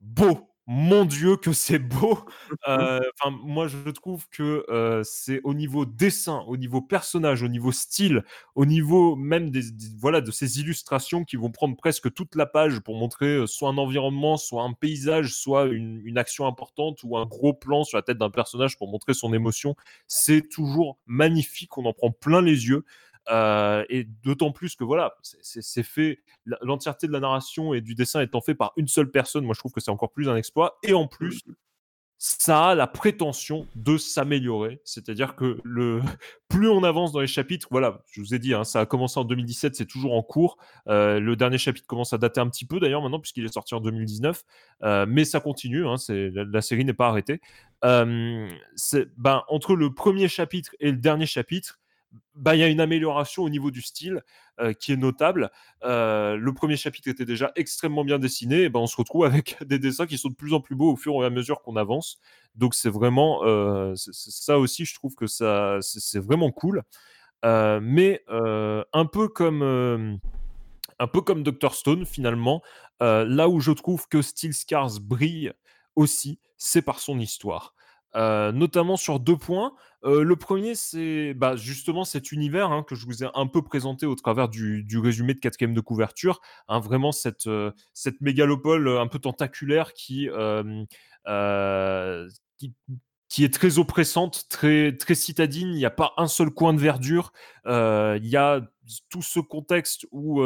[0.00, 0.47] beau.
[0.70, 2.18] Mon Dieu, que c'est beau!
[2.68, 3.00] Euh,
[3.42, 8.24] moi, je trouve que euh, c'est au niveau dessin, au niveau personnage, au niveau style,
[8.56, 12.44] au niveau même des, des- voilà, de ces illustrations qui vont prendre presque toute la
[12.44, 16.98] page pour montrer euh, soit un environnement, soit un paysage, soit une, une action importante
[17.04, 19.74] ou un gros plan sur la tête d'un personnage pour montrer son émotion.
[20.08, 22.84] C'est toujours magnifique, on en prend plein les yeux.
[23.30, 26.20] Euh, et d'autant plus que voilà, c'est- fait,
[26.62, 29.60] l'entièreté de la narration et du dessin étant fait par une seule personne, moi je
[29.60, 30.78] trouve que c'est encore plus un exploit.
[30.82, 31.42] Et en plus,
[32.20, 34.80] ça a la prétention de s'améliorer.
[34.84, 36.00] C'est-à-dire que le
[36.48, 39.20] plus on avance dans les chapitres, voilà, je vous ai dit, hein, ça a commencé
[39.20, 40.58] en 2017, c'est toujours en cours.
[40.88, 43.74] Euh, le dernier chapitre commence à dater un petit peu d'ailleurs maintenant, puisqu'il est sorti
[43.74, 44.42] en 2019.
[44.82, 47.40] Euh, mais ça continue, hein, la, la série n'est pas arrêtée.
[47.84, 48.48] Euh,
[49.16, 51.78] ben, entre le premier chapitre et le dernier chapitre,
[52.34, 54.22] bah, il y a une amélioration au niveau du style
[54.60, 55.50] euh, qui est notable.
[55.84, 59.78] Euh, le premier chapitre était déjà extrêmement bien dessiné, ben, on se retrouve avec des
[59.78, 62.18] dessins qui sont de plus en plus beaux au fur et à mesure qu'on avance.
[62.54, 66.82] Donc c'est vraiment euh, ça aussi, je trouve que ça c'est vraiment cool.
[67.44, 70.20] Mais un peu comme
[71.00, 72.62] un peu comme Dr Stone finalement,
[73.00, 75.52] là où je trouve que Steel Scars brille
[75.94, 77.74] aussi, c'est par son histoire.
[78.14, 79.74] Notamment sur deux points.
[80.02, 84.06] Le premier, c'est bah, justement cet univers hein, que je vous ai un peu présenté
[84.06, 86.40] au travers du, résumé de quatrième de couverture.
[86.68, 87.46] hein, vraiment cette,
[88.20, 90.28] mégalopole un peu tentaculaire qui,
[93.38, 95.68] est très oppressante, très, citadine.
[95.68, 97.32] Il n'y a pas un seul coin de verdure.
[97.66, 98.60] Il y a
[99.10, 100.42] tout ce contexte où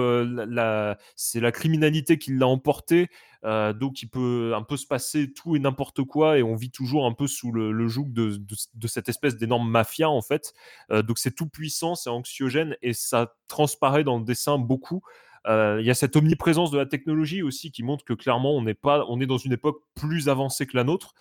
[1.17, 3.09] c'est la criminalité qui l'a emporté,
[3.45, 6.71] euh, donc il peut un peu se passer tout et n'importe quoi, et on vit
[6.71, 10.55] toujours un peu sous le, joug de cette espèce d'énorme mafia en fait.
[10.91, 15.03] Euh, donc c'est tout puissant, c'est anxiogène, et ça transparaît dans le dessin beaucoup.
[15.49, 18.63] Euh, Il y a cette omniprésence de la technologie aussi qui montre que clairement on
[18.63, 21.15] n'est pas, on est dans une époque plus avancée que la nôtre.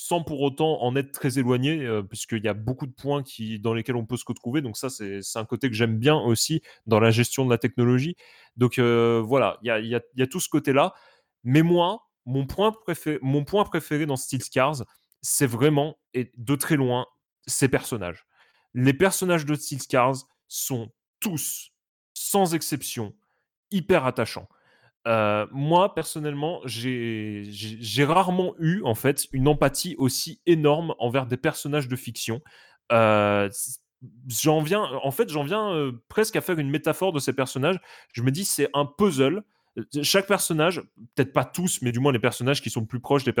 [0.00, 3.58] Sans pour autant en être très éloigné, euh, puisqu'il y a beaucoup de points qui,
[3.58, 4.60] dans lesquels on peut se retrouver.
[4.60, 8.14] Donc ça, c'est un côté que j'aime bien aussi dans la gestion de la technologie.
[8.56, 10.94] Donc euh, voilà, il y a, y a- y a tout ce côté-là.
[11.42, 14.84] Mais moi, mon point, préféré, mon point préféré dans Steel Scars,
[15.20, 17.06] c'est vraiment, et de très loin,
[17.46, 18.24] ces personnages.
[18.74, 21.72] Les personnages de Steel Scars sont tous,
[22.14, 23.14] sans exception,
[23.70, 24.48] hyper attachants.
[25.06, 31.88] Euh, moi, personnellement, j'ai rarement eu, en fait, une empathie aussi énorme envers des personnages
[31.88, 32.42] de fiction.
[32.92, 33.48] Euh,
[34.28, 37.80] j'en viens, en fait, j'en viens euh, presque à faire une métaphore de ces personnages.
[38.12, 39.42] Je me dis, c'est un puzzle.
[39.78, 40.82] Euh, Chaque personnage,
[41.14, 43.32] peut-être pas tous, mais du moins les personnages qui sont plus proches des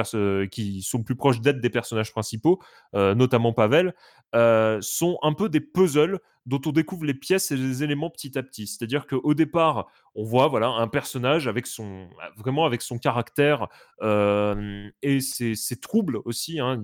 [0.50, 2.60] qui sont plus proches d'être des personnages principaux,
[2.94, 3.94] euh, notamment Pavel,
[4.34, 8.38] euh, sont un peu des puzzles dont on découvre les pièces et les éléments petit
[8.38, 8.66] à petit.
[8.66, 13.68] C'est-à-dire qu'au départ, on voit voilà un personnage avec son vraiment avec son caractère
[14.00, 16.58] et ses, ses troubles aussi.
[16.60, 16.80] hein.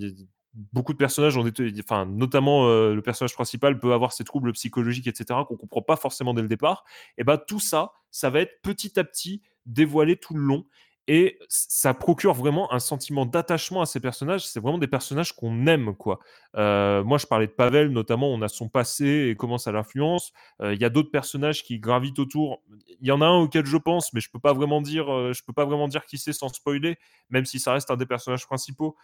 [0.72, 4.52] Beaucoup de personnages ont été, enfin notamment euh, le personnage principal peut avoir ses troubles
[4.52, 5.40] psychologiques, etc.
[5.48, 6.84] qu'on comprend pas forcément dès le départ.
[7.18, 10.64] Et ben tout ça, ça va être petit à petit dévoilé tout le long.
[11.06, 14.46] Et ça procure vraiment un sentiment d'attachement à ces personnages.
[14.46, 16.18] C'est vraiment des personnages qu'on aime, quoi.
[16.56, 20.32] Euh, moi, je parlais de Pavel, notamment, on a son passé et comment ça l'influence.
[20.62, 22.62] Euh, Il y a d'autres personnages qui gravitent autour.
[23.00, 25.32] Il y en a un auquel je pense, mais je peux pas vraiment dire, euh,
[25.34, 26.96] je peux pas vraiment dire qui c'est sans spoiler,
[27.28, 28.96] même si ça reste un des personnages principaux,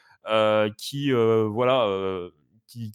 [0.78, 1.86] qui, voilà,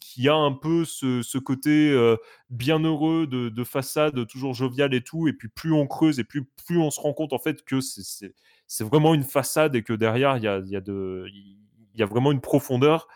[0.00, 2.16] qui, a un peu ce, côté euh,
[2.50, 5.28] bienheureux de, de façade, toujours jovial et tout.
[5.28, 7.80] Et puis plus on creuse et plus, plus on se rend compte en fait que
[7.80, 8.32] c'est-
[8.80, 10.58] vraiment une façade et que derrière il y a,
[11.94, 13.06] y a vraiment une profondeur.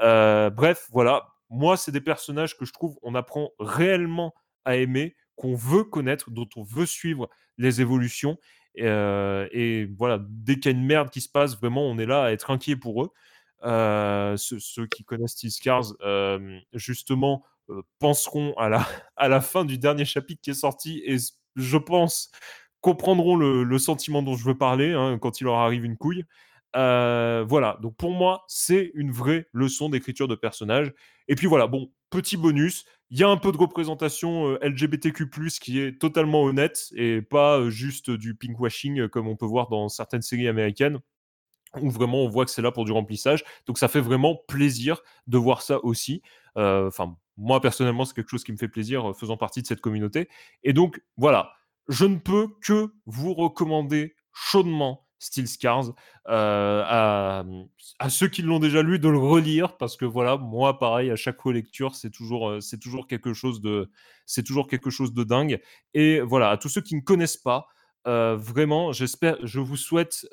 [0.00, 1.28] Euh, bref, voilà.
[1.50, 6.30] Moi, c'est des personnages que je trouve on apprend réellement à aimer, qu'on veut connaître,
[6.30, 7.28] dont on veut suivre
[7.58, 8.38] les évolutions.
[8.76, 11.98] Et, euh, et voilà, dès qu'il y a une merde qui se passe, vraiment, on
[11.98, 13.10] est là à être inquiet pour eux.
[13.64, 19.64] Euh, ceux, qui connaissent Steel Scars, euh, justement, euh, penseront à la, à la fin
[19.64, 21.16] du dernier chapitre qui est sorti et
[21.56, 22.30] je pense
[22.80, 26.24] comprendront le, sentiment dont je veux parler hein, quand il leur arrive une couille.
[26.74, 30.92] Voilà, donc pour moi, c'est une vraie leçon d'écriture de personnage.
[31.28, 35.28] Et puis voilà, bon, petit bonus, il y a un peu de représentation LGBTQ+,
[35.60, 40.22] qui est totalement honnête, et pas juste du pinkwashing comme on peut voir dans certaines
[40.22, 41.00] séries américaines,
[41.80, 43.44] où vraiment on voit que c'est là pour du remplissage.
[43.66, 46.22] Donc ça fait vraiment plaisir de voir ça aussi.
[46.56, 50.28] Enfin, moi personnellement, c'est quelque chose qui me fait plaisir faisant partie de cette communauté.
[50.62, 51.52] Et donc voilà,
[51.88, 55.92] je ne peux que vous recommander chaudement Steel Scars
[56.28, 61.10] euh, à, ceux qui l'ont déjà lu de le relire parce que voilà moi pareil
[61.10, 63.90] à chaque relecture c'est toujours euh, c'est toujours quelque chose de
[64.24, 65.60] c'est toujours quelque chose de dingue
[65.92, 67.66] et voilà à tous ceux qui ne connaissent pas
[68.06, 70.26] euh, vraiment j'espère je vous souhaite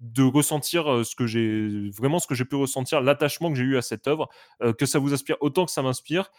[0.00, 3.76] de ressentir ce que j'ai vraiment ce que j'ai pu ressentir l'attachement que j'ai eu
[3.76, 4.28] à cette œuvre
[4.78, 6.30] que ça vous inspire autant que ça m'inspire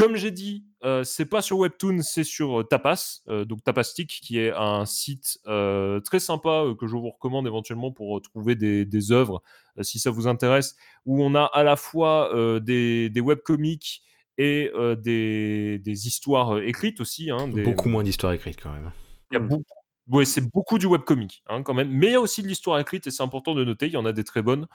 [0.00, 4.38] comme j'ai dit, euh, c'est pas sur Webtoon, c'est sur Tapas, euh, donc Tapastic, qui
[4.38, 9.42] est un site très sympa que je vous recommande éventuellement pour trouver des, des œuvres,
[9.82, 14.02] si ça vous intéresse, où on a à la fois des, des webcomics
[14.38, 14.70] et
[15.02, 17.30] des, des, histoires écrites aussi.
[17.30, 18.92] Hein, beaucoup moins d'histoires écrites quand même.
[19.30, 19.79] Il y a beaucoup.
[20.10, 22.78] Ouais, c'est beaucoup du webcomic hein, quand même, mais il y a aussi de l'histoire
[22.78, 23.86] écrite et c'est important de noter.
[23.86, 24.66] Il y en a des très bonnes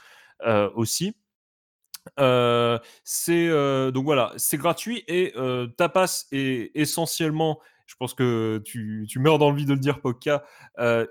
[0.76, 1.16] aussi.
[2.20, 8.62] Euh, c'est euh, donc voilà, c'est gratuit et euh, Tapas est essentiellement, je pense que
[8.64, 10.44] tu, tu meurs d'envie de le dire, Pokka,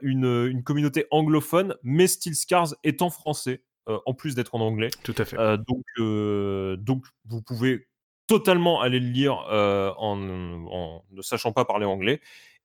[0.02, 4.90] une, une, communauté anglophone, mais Steel Scars est en français, en plus d'être en anglais.
[5.02, 5.36] Tout à fait.
[5.36, 5.84] donc,
[6.78, 7.88] donc vous pouvez
[8.26, 12.20] totalement aller le lire en, en, ne sachant pas parler anglais.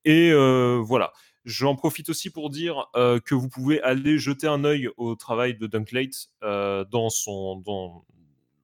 [0.05, 1.13] Et voilà.
[1.49, 5.65] J'en profite aussi pour dire que vous pouvez aller jeter un œil au travail de
[5.65, 7.63] Dunklate dans son,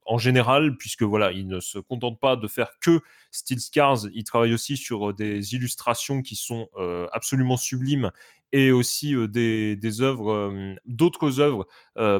[0.06, 4.24] en général, puisque voilà, il ne se contente pas de faire que Steel Scars, il
[4.24, 8.12] travaille aussi sur euh, des illustrations qui sont euh, absolument sublimes
[8.52, 11.68] et aussi euh, des, œuvres, d'autres œuvres,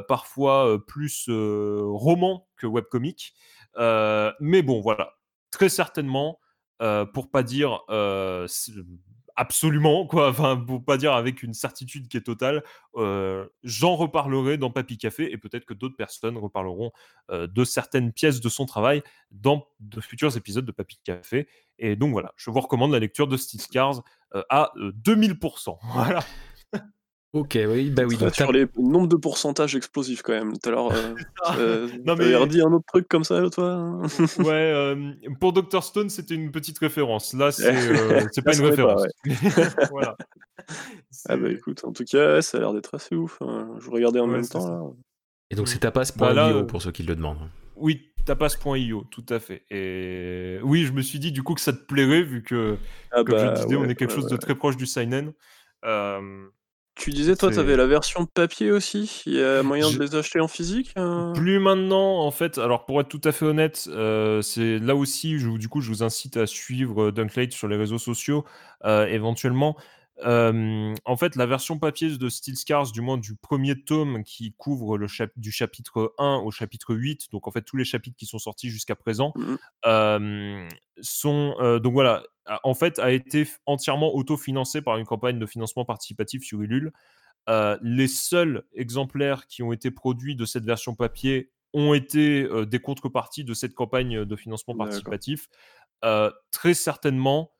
[0.08, 3.34] parfois plus romans que webcomics.
[3.76, 5.14] mais bon, voilà,
[5.50, 6.40] très certainement,
[6.78, 7.80] pour pas dire
[9.36, 10.28] absolument, quoi.
[10.36, 12.62] Enfin, pour pas dire avec une certitude qui est totale,
[13.62, 16.92] j'en reparlerai dans Papy Café et peut-être que d'autres personnes reparleront
[17.30, 21.48] de certaines pièces de son travail dans de futurs épisodes de Papy Café.
[21.78, 24.02] Et donc voilà, je vous recommande la lecture de Steel Scars
[24.34, 25.78] euh, à 2000%.
[25.94, 26.20] Voilà.
[27.36, 28.16] Ok, oui, bah oui.
[28.32, 30.56] sur les nombres de pourcentages explosifs quand même.
[30.56, 31.14] Tout à l'heure, euh,
[31.58, 33.72] euh non mais redit un autre truc comme ça, toi.
[33.72, 34.02] Hein
[34.38, 37.34] ouais, euh, pour Dr Stone, c'était une petite référence.
[37.34, 39.06] Là, c'est euh, pas une référence.
[39.90, 40.16] voilà.
[41.28, 43.36] Ah bah écoute, en tout cas, ça a l'air d'être assez ouf.
[43.42, 43.68] Hein.
[43.80, 44.80] Je regardais en même temps là.
[45.50, 47.50] Et donc c'est tapas.io bah pour ceux qui le demandent.
[47.76, 49.66] Oui, tapas.io, tout à fait.
[49.70, 52.78] Et oui, je me suis dit du coup que ça te plairait vu que,
[53.12, 55.34] ah comme je bah disais, on est quelque chose de très proche du seinen.
[55.84, 56.48] Euh,
[56.96, 59.22] tu disais, toi, tu avais la version papier aussi?
[59.26, 61.32] Il y a moyen de les acheter en physique euh?
[61.34, 62.56] Plus maintenant, en fait.
[62.56, 65.90] Alors, pour être tout à fait honnête, euh, c'est là aussi, je, du coup, je
[65.90, 68.44] vous incite à suivre Dunklate sur les réseaux sociaux,
[68.84, 69.76] euh, éventuellement
[70.24, 74.96] en fait, la version papier de Steel Scars, du moins du premier tome qui couvre
[74.96, 78.38] le du chapitre 1 au chapitre 8, donc en fait tous les chapitres qui sont
[78.38, 80.68] sortis jusqu'à présent, mmh
[81.02, 82.22] sont donc voilà,
[82.62, 86.92] en fait a été entièrement autofinancé par une campagne de financement participatif sur Ulule.
[87.82, 93.44] les seuls exemplaires qui ont été produits de cette version papier ont été des contreparties
[93.44, 95.48] de cette campagne de financement participatif.
[96.50, 97.52] très certainement,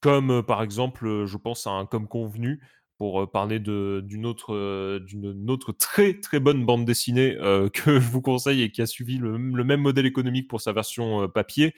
[0.00, 2.60] comme par exemple, je pense à un Comme Convenu,
[2.98, 7.36] pour parler d'une autre, d'une autre très très bonne bande dessinée
[7.72, 11.28] que je vous conseille et qui a suivi le, même modèle économique pour sa version
[11.28, 11.74] papier.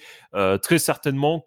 [0.63, 1.41] très certainement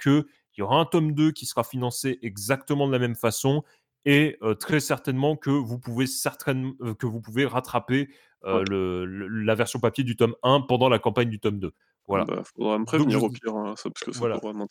[0.54, 3.64] qu'il y aura un tome 2 qui sera financé exactement de la même façon
[4.06, 8.10] et très certainement que vous pouvez, certainement, que vous pouvez rattraper
[8.44, 11.72] le, la version papier du tome 1 pendant la campagne du tome 2.
[12.08, 12.26] Voilà.
[12.26, 14.38] Bah, faudra me prévenir au pire, hein, ça, parce que ça voilà.
[14.38, 14.68] vraiment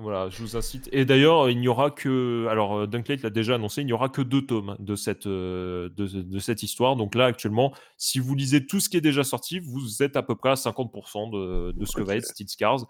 [0.00, 0.88] voilà, je vous incite.
[0.92, 2.46] Et d'ailleurs, il n'y aura que.
[2.48, 5.88] Alors, euh, Dunklate l'a déjà annoncé, il n'y aura que deux tomes de cette, euh,
[5.88, 6.94] de, cette histoire.
[6.94, 10.22] Donc là, actuellement, si vous lisez tout ce qui est déjà sorti, vous êtes à
[10.22, 12.86] peu près à 50% de, de, ce que va être Steel Scars.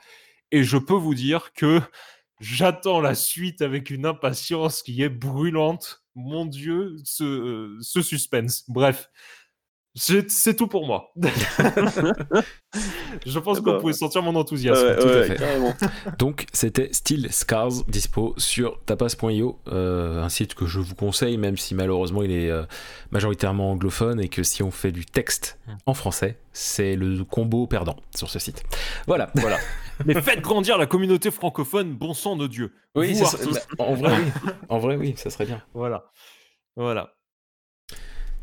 [0.50, 1.80] Et je peux vous dire que
[2.40, 6.02] j'attends la suite avec une impatience qui est brûlante.
[6.14, 8.64] Mon Dieu, ce, euh, ce suspense.
[8.68, 9.10] Bref.
[9.94, 11.12] C'est tout pour moi.
[13.26, 14.96] je pense ah qu'on bah, pouvait sentir mon enthousiasme.
[14.96, 15.40] tout à fait.
[16.18, 21.56] Donc, c'était Steel Scars, dispo sur tapas.io, euh, un site que je vous conseille, même
[21.56, 22.62] si malheureusement il est euh,
[23.10, 27.96] majoritairement anglophone et que si on fait du texte en français, c'est le combo perdant
[28.14, 28.62] sur ce site.
[29.06, 29.30] Voilà.
[29.34, 29.58] voilà.
[30.04, 32.72] Mais faites grandir la communauté francophone, bon sang de Dieu.
[32.94, 33.18] Oui,
[33.78, 34.52] en vrai, oui.
[34.68, 35.62] En vrai, oui, ça serait bien.
[35.74, 36.10] Voilà.
[36.76, 37.14] Voilà.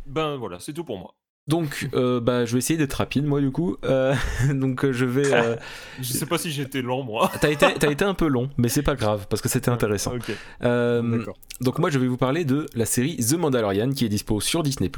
[0.05, 1.15] Ben voilà, c'est tout pour moi.
[1.47, 3.77] Donc, euh, bah, je vais essayer d'être rapide, moi, du coup.
[3.85, 4.15] Euh,
[4.53, 5.31] donc, euh, je vais.
[5.31, 5.55] euh,
[6.01, 7.31] Je sais pas si j'étais lent, moi.
[7.39, 10.15] T'as été, t'as été un peu long, mais c'est pas grave, parce que c'était intéressant.
[10.15, 11.37] Ok, d'accord.
[11.61, 14.63] donc, moi, je vais vous parler de la série The Mandalorian, qui est dispo sur
[14.63, 14.89] Disney,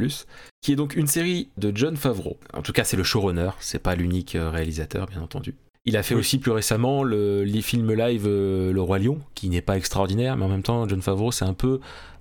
[0.61, 2.37] qui est donc une série de John Favreau.
[2.53, 5.55] En tout cas, c'est le showrunner, c'est pas l'unique réalisateur, bien entendu.
[5.88, 6.19] Il a fait Oui.
[6.19, 10.36] aussi plus récemment le, les films live euh, Le Roi Lion, qui n'est pas extraordinaire,
[10.38, 11.80] mais en même temps, John Favreau, c'est un peu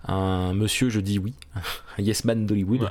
[0.09, 1.35] un monsieur, je dis oui,
[1.99, 2.83] un yes man d'Hollywood.
[2.83, 2.89] Ouais,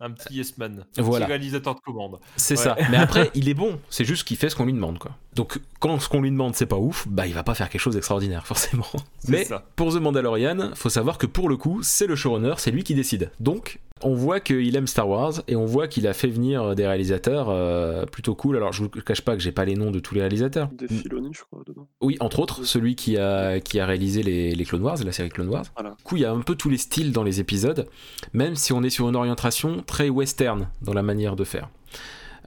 [0.00, 0.84] un petit yes man.
[0.98, 1.24] Un Voilà.
[1.24, 2.18] petit réalisateur de commande.
[2.36, 2.62] C'est Ouais.
[2.64, 2.76] ça.
[2.90, 3.80] Mais après, il est bon.
[3.88, 5.12] C'est juste qu'il fait ce qu'on lui demande, quoi.
[5.34, 7.80] Donc, quand ce qu'on lui demande, c'est pas ouf, bah, il va pas faire quelque
[7.80, 8.84] chose d'extraordinaire, forcément.
[9.26, 9.64] Mais ça.
[9.74, 12.94] pour The Mandalorian, faut savoir que pour le coup, c'est le showrunner, c'est lui qui
[12.94, 13.30] décide.
[13.40, 16.86] Donc, on voit qu'il aime Star Wars et on voit qu'il a fait venir des
[16.86, 18.56] réalisateurs euh, plutôt cool.
[18.56, 20.68] Alors, je vous cache pas que j'ai pas les noms de tous les réalisateurs.
[20.72, 21.88] Des Filoni, je crois, dedans.
[22.00, 25.28] Oui, entre autres, celui qui a, qui a réalisé les, les Clone Wars, la série
[25.28, 25.64] Clone Wars.
[25.76, 25.94] Voilà.
[25.98, 27.88] Du coup, il y a un peu tous les styles dans les épisodes,
[28.32, 31.68] même si on est sur une orientation très western dans la manière de faire.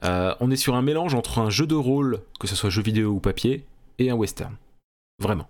[0.04, 2.82] Euh, on est sur un mélange entre un jeu de rôle, que ce soit jeu
[2.82, 3.64] vidéo ou papier,
[3.98, 4.54] et un western.
[5.20, 5.46] Vraiment.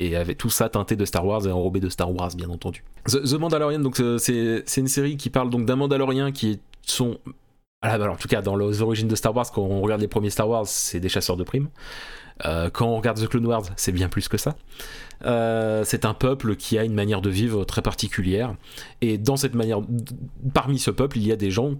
[0.00, 2.82] Et avec tout ça teinté de Star Wars et enrobé de Star Wars, bien entendu.
[3.06, 7.18] The, Mandalorian, donc euh, c'est une série qui parle donc d'un Mandalorien qui est son.
[7.80, 10.30] Alors, en tout cas, dans les origines de Star Wars, quand on regarde les premiers
[10.30, 11.68] Star Wars, c'est des chasseurs de primes.
[12.44, 14.56] Euh, quand on regarde The Clone Wars, c'est bien plus que ça.
[15.24, 18.56] Euh, c'est un peuple qui a une manière de vivre très particulière.
[19.00, 19.80] Et dans cette manière,
[20.52, 21.74] parmi ce peuple, il y a des gens,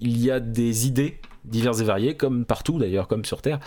[0.00, 3.58] il y a des idées diverses et variées, comme partout d'ailleurs, comme sur Terre.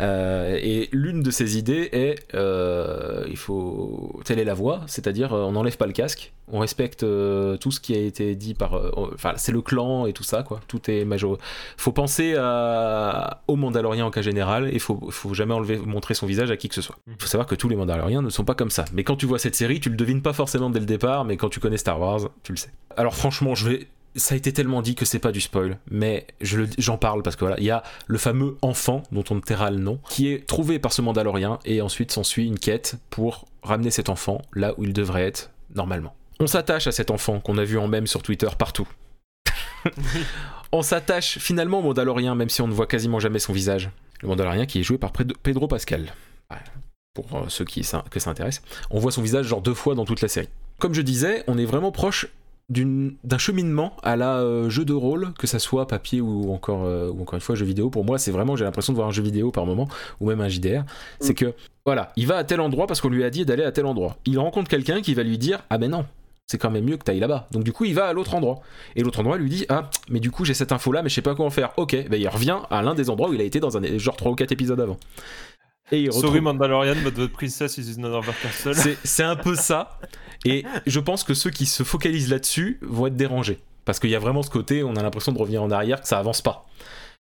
[0.00, 5.32] Euh, et l'une de ces idées est, euh, il faut, telle est la voie, c'est-à-dire
[5.32, 8.52] euh, on n'enlève pas le casque, on respecte euh, tout ce qui a été dit
[8.52, 8.78] par,
[9.14, 11.38] enfin c'est le clan et tout ça quoi, tout est major.
[11.78, 16.26] Faut penser à, aux Mandaloriens en cas général, et faut, faut jamais enlever, montrer son
[16.26, 16.96] visage à qui que ce soit.
[17.06, 18.84] Il faut savoir que tous les Mandaloriens ne sont pas comme ça.
[18.92, 21.38] Mais quand tu vois cette série, tu le devines pas forcément dès le départ, mais
[21.38, 22.70] quand tu connais Star Wars, tu le sais.
[22.96, 26.26] Alors franchement, je vais ça a été tellement dit que c'est pas du spoil, mais
[26.40, 29.34] je le- j'en parle parce que voilà, il y a le fameux enfant dont on
[29.36, 32.96] ne taira le nom, qui est trouvé par ce Mandalorien et ensuite s'ensuit une quête
[33.10, 36.14] pour ramener cet enfant là où il devrait être normalement.
[36.40, 38.88] On s'attache à cet enfant qu'on a vu en même sur Twitter partout.
[40.72, 43.90] on s'attache finalement au Mandalorien même si on ne voit quasiment jamais son visage.
[44.22, 46.14] Le Mandalorien qui est joué par Pedro Pascal.
[47.14, 48.62] Pour euh, ceux qui que ça intéresse.
[48.90, 50.48] On voit son visage genre deux fois dans toute la série.
[50.80, 52.26] Comme je disais, on est vraiment proche
[52.70, 57.10] d'un cheminement à la euh, jeu de rôle, que ça soit papier ou encore, euh,
[57.10, 57.90] ou encore une fois jeu vidéo.
[57.90, 59.88] Pour moi, c'est vraiment, j'ai l'impression de voir un jeu vidéo par moment,
[60.20, 60.84] ou même un JDR.
[61.20, 63.72] C'est que, voilà, il va à tel endroit parce qu'on lui a dit d'aller à
[63.72, 64.16] tel endroit.
[64.24, 66.06] Il rencontre quelqu'un qui va lui dire Ah ben non,
[66.46, 67.48] c'est quand même mieux que t'ailles là-bas.
[67.52, 68.60] Donc du coup, il va à l'autre endroit.
[68.96, 71.14] Et l'autre endroit lui dit Ah, mais du coup, j'ai cette info là, mais je
[71.14, 71.72] sais pas quoi en faire.
[71.76, 74.16] Ok, ben il revient à l'un des endroits où il a été dans un genre
[74.16, 74.98] 3 ou 4 épisodes avant.
[75.92, 78.74] Et il retrouve- Sorry Mandalorian, but the princess is in another castle.
[79.04, 79.98] c'est un peu ça.
[80.44, 83.58] Et je pense que ceux qui se focalisent là-dessus vont être dérangés.
[83.84, 86.08] Parce qu'il y a vraiment ce côté, on a l'impression de revenir en arrière, que
[86.08, 86.66] ça avance pas.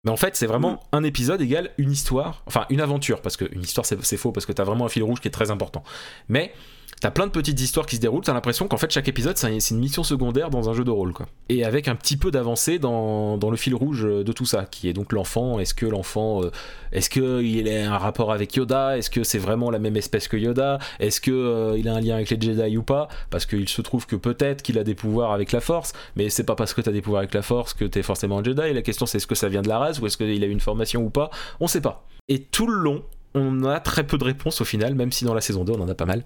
[0.03, 3.61] Mais en fait, c'est vraiment un épisode égale une histoire, enfin une aventure, parce qu'une
[3.61, 5.83] histoire c'est c'est faux, parce que t'as vraiment un fil rouge qui est très important.
[6.29, 6.53] Mais
[7.01, 9.47] t'as plein de petites histoires qui se déroulent, t'as l'impression qu'en fait chaque épisode c'est
[9.47, 11.27] un- c'est une mission secondaire dans un jeu de rôle, quoi.
[11.49, 14.93] Et avec un petit peu d'avancée dans, le fil rouge de tout ça, qui est
[14.93, 15.59] donc l'enfant.
[15.59, 16.51] Est-ce que l'enfant, euh,
[16.91, 18.97] est-ce qu'il a un rapport avec Yoda?
[18.97, 20.79] Est-ce que c'est vraiment la même espèce que Yoda?
[20.99, 23.07] Est-ce que euh, a un lien avec les Jedi ou pas?
[23.29, 26.43] Parce qu'il se trouve que peut-être qu'il a des pouvoirs avec la Force, mais c'est
[26.43, 28.73] pas parce que t'as des pouvoirs avec la Force que t'es forcément un Jedi.
[28.73, 30.59] La question c'est est-ce que ça vient de la race ou est-ce qu'il a une
[30.59, 31.29] formation ou pas?
[31.59, 32.05] On sait pas.
[32.27, 35.33] Et tout le long, on a très peu de réponses au final, même si dans
[35.33, 36.23] la saison 2 on en a pas mal.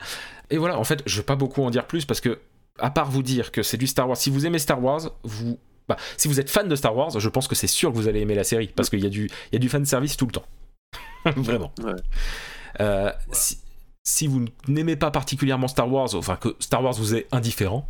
[0.49, 2.39] Et voilà, en fait, je vais pas beaucoup en dire plus parce que,
[2.79, 5.59] à part vous dire que c'est du Star Wars, si vous aimez Star Wars, vous.
[5.89, 8.07] Bah, si vous êtes fan de Star Wars, je pense que c'est sûr que vous
[8.07, 10.25] allez aimer la série parce qu'il y a du, y a du fan service tout
[10.25, 10.45] le temps.
[11.35, 11.73] Vraiment.
[11.83, 11.93] Ouais.
[12.79, 13.59] Euh, si,
[14.03, 17.87] si vous n'aimez pas particulièrement Star Wars, enfin que Star Wars vous est indifférent,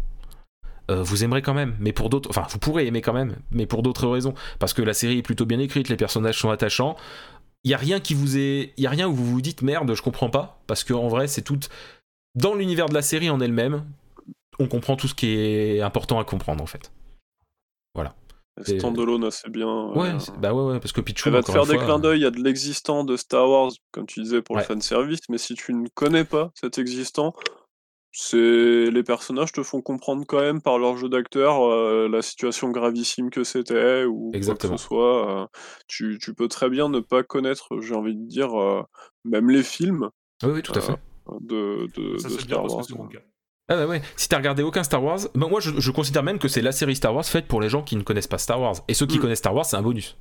[0.90, 3.66] euh, vous aimerez quand même, mais pour d'autres, enfin vous pourrez aimer quand même, mais
[3.66, 6.98] pour d'autres raisons, parce que la série est plutôt bien écrite, les personnages sont attachants.
[7.64, 9.62] Il y a rien qui vous est, il y a rien où vous vous dites
[9.62, 11.60] merde, je comprends pas, parce que en vrai c'est tout
[12.36, 13.86] dans l'univers de la série en elle-même,
[14.60, 16.92] on comprend tout ce qui est important à comprendre en fait.
[18.68, 19.88] Et- Standalone assez bien.
[19.96, 21.30] Ouais, euh, c'est- bah ouais, ouais, parce que Pichou.
[21.30, 24.06] Elle va te faire des fois, clins d'œil à de l'existant de Star Wars, comme
[24.06, 24.62] tu disais, pour Ouais.
[24.62, 27.34] le fanservice, mais si tu ne connais pas cet existant,
[28.34, 33.30] les personnages te font comprendre quand même par leur jeu d'acteur euh, la situation gravissime
[33.30, 34.72] que c'était ou Exactement.
[34.72, 35.42] quoi que ce soit.
[35.44, 35.48] euh,
[35.88, 38.82] tu, tu peux très bien ne pas connaître, j'ai envie de dire, euh,
[39.26, 40.10] même les films
[40.44, 41.00] Oui, oui, tout à euh, fait.
[41.42, 42.86] de, de, Ça de Star Wars.
[43.70, 46.40] Ah bah ouais, si t'as regardé aucun Star Wars, bah moi je, je considère même
[46.40, 48.60] que c'est la série Star Wars faite pour les gens qui ne connaissent pas Star
[48.60, 48.76] Wars.
[48.90, 49.22] Et ceux qui Mm.
[49.22, 50.18] connaissent Star Wars, c'est un bonus.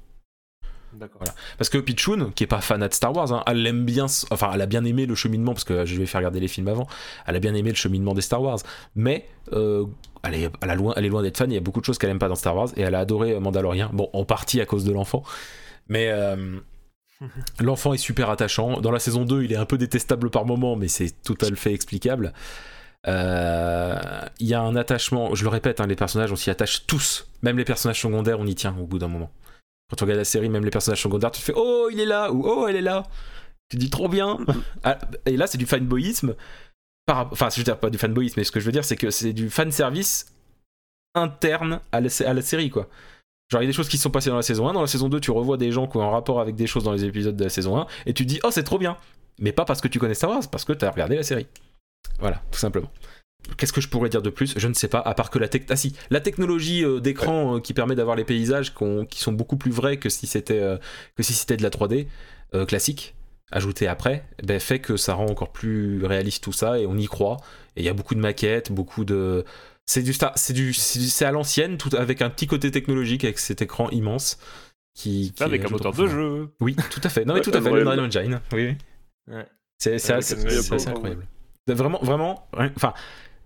[0.93, 1.35] Voilà.
[1.59, 4.51] Parce que Pichun, qui est pas fanat de Star Wars, hein, elle aime bien, enfin,
[4.55, 6.87] elle a bien aimé le cheminement, parce que je vais faire regarder les films avant.
[7.27, 8.59] Elle a bien aimé le cheminement des Star Wars,
[8.95, 9.87] mais euh,
[10.23, 11.51] elle, est, elle, a loin, elle est loin d'être fan.
[11.51, 13.01] Il y a beaucoup de choses qu'elle aime pas dans Star Wars, et elle a
[13.01, 13.91] adoré Mandalorian.
[13.93, 15.23] Bon, en partie à cause de l'enfant,
[15.89, 16.59] mais euh,
[17.61, 18.81] l'enfant est super attachant.
[18.81, 21.55] Dans la saison 2, il est un peu détestable par moment, mais c'est tout à
[21.55, 22.33] fait explicable.
[23.07, 23.99] Euh,
[24.41, 27.29] Il y a un attachement, je le répète, hein, les personnages, on s'y attache tous.
[27.43, 29.31] Même les personnages secondaires, on y tient au bout d'un moment.
[29.91, 32.07] Quand on regarde la série, même les personnages secondaires, tu te fais Oh, il est
[32.07, 33.03] là ou Oh, elle est là.
[33.69, 34.39] Tu dis trop bien.
[34.85, 36.35] Ah, Et là, c'est du fanboyisme.
[37.09, 39.11] Enfin, je veux dire, pas du fanboyisme, mais ce que je veux dire, c'est que
[39.11, 40.27] c'est du fanservice
[41.17, 42.89] interne à la, à la série, quoi.
[43.51, 44.75] Genre, il y a des choses qui se sont passées dans la saison 1.
[44.75, 46.85] Dans la saison 2, tu revois des gens qui ont un rapport avec des choses
[46.85, 47.87] dans les épisodes de la saison 1.
[48.07, 48.97] Et tu te dis Oh, c'est trop bien.
[49.41, 51.49] Mais pas parce que tu connais Star Wars, parce que tu as regardé la série.
[52.21, 52.91] Voilà, tout simplement.
[53.57, 54.55] Qu'est-ce que je pourrais dire de plus?
[54.57, 57.61] Je ne sais pas, à part que la, ah, si, la technologie euh, d'écran euh,
[57.61, 58.75] qui permet d'avoir les paysages
[59.09, 60.77] qui sont beaucoup plus vrais que si c'était euh,
[61.19, 62.07] si de la 3D
[62.55, 63.15] euh, classique,
[63.53, 67.07] ajoutée après, ben, fait que ça rend encore plus réaliste tout ça et on y
[67.07, 67.39] croit.
[67.77, 69.45] Et il y a beaucoup de maquettes, beaucoup de.
[69.87, 74.39] C'est du c'est à l'ancienne, tout avec un petit côté technologique avec cet écran immense.
[74.95, 76.49] Qui, qui Avec un moteur de jeu.
[76.61, 77.25] Oui, tout à fait.
[77.25, 77.71] Non mais tout à fait.
[77.71, 77.83] Le.
[77.83, 78.41] Unreal Engine.
[78.53, 78.77] Oui.
[79.29, 79.35] oui.
[79.35, 79.47] Ouais.
[79.79, 80.35] C'est assez,
[80.89, 81.27] incroyable.
[81.67, 82.49] Vraiment, vraiment.
[82.77, 82.93] Enfin,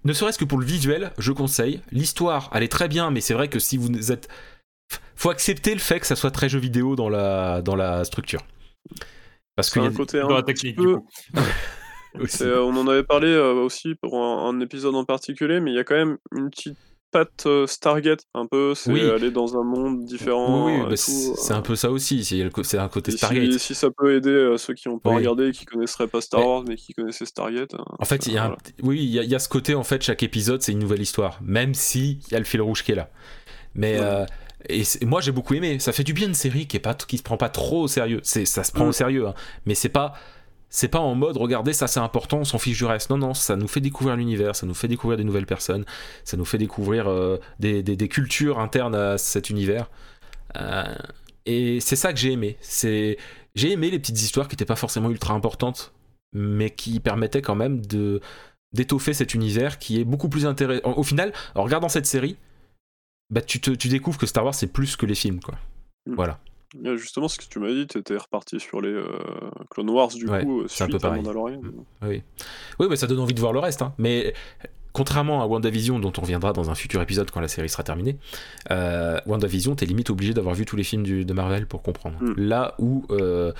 [0.05, 1.80] ne serait-ce que pour le visuel, je conseille.
[1.90, 4.28] L'histoire, elle est très bien, mais c'est vrai que si vous êtes,
[5.16, 8.40] faut accepter le fait que ça soit très jeu vidéo dans la dans la structure.
[9.57, 11.00] Parce C'est que un côté Dans la un technique, petit peu- du
[12.20, 12.26] coup.
[12.26, 15.70] C'est, euh, on en avait parlé euh, aussi pour un, un épisode en particulier, mais
[15.72, 16.76] il y a quand même une petite
[17.15, 18.75] patte euh, Stargate, un peu.
[18.75, 19.09] C'est Oui.
[19.09, 20.67] aller dans un monde différent.
[20.67, 22.25] oui, oui, bah, tout, c'est euh, un peu ça aussi.
[22.25, 22.43] C'est
[22.79, 23.53] un côté et Stargate.
[23.53, 25.17] Si, si ça peut aider euh, ceux qui n'ont pas Oui.
[25.17, 27.75] regardé et qui connaisseraient pas Star Mais- Wars mais qui connaissaient Stargate.
[27.75, 28.61] euh, En fait, il y a un- voilà.
[28.83, 30.81] oui, il y, a- il y a ce côté en fait, chaque épisode c'est une
[30.81, 33.09] nouvelle histoire, même si il y a le fil rouge qui est là.
[33.75, 34.05] Mais Ouais.
[34.05, 34.27] euh,
[34.69, 35.79] et moi j'ai beaucoup aimé.
[35.79, 37.89] Ça fait du bien une série qui est pas qui se prend pas trop au
[37.89, 38.21] sérieux.
[38.23, 38.89] C'est ça se prend Mm.
[38.89, 39.35] au sérieux, hein.
[39.67, 40.15] mais c'est pas
[40.77, 43.09] c'est pas en mode regardez ça c'est important, on s'en fiche du reste.
[43.11, 45.85] Non non, ça nous fait découvrir l'univers, ça nous fait découvrir des nouvelles personnes,
[46.25, 49.89] ça nous fait découvrir euh, des, des- des cultures internes à cet univers.
[50.57, 50.93] Euh,
[51.47, 52.57] et c'est ça que j'ai aimé.
[52.61, 53.18] C'est
[53.55, 55.93] j'ai aimé les petites histoires qui n'étaient pas forcément ultra importantes,
[56.33, 58.20] mais qui permettaient quand même de
[58.72, 60.83] d'étoffer cet univers qui est beaucoup plus intéressant.
[60.97, 62.37] Au final, en regardant cette série,
[63.31, 65.55] bah, tu, te, tu découvres que Star Wars c'est plus que les films, quoi.
[66.07, 66.14] Mm.
[66.16, 66.41] Voilà.
[66.85, 69.07] Et justement, ce que tu m'as dit, tu étais reparti sur les euh,
[69.70, 71.22] Clone Wars du Ouais, coup, euh, c'est un peu suite à pareil.
[71.22, 71.61] Mandalorian.
[72.03, 72.22] Oui,
[72.81, 73.83] oui, mais ça donne envie de voir le reste.
[73.83, 73.95] hein.
[73.99, 74.35] Mais
[74.93, 78.16] contrairement à WandaVision, dont on reviendra dans un futur épisode quand la série sera terminée,
[78.70, 82.16] euh, WandaVision, t'es limite obligé d'avoir vu tous les films du- de Marvel pour comprendre.
[82.20, 82.35] Mm.
[82.37, 83.53] Là où euh,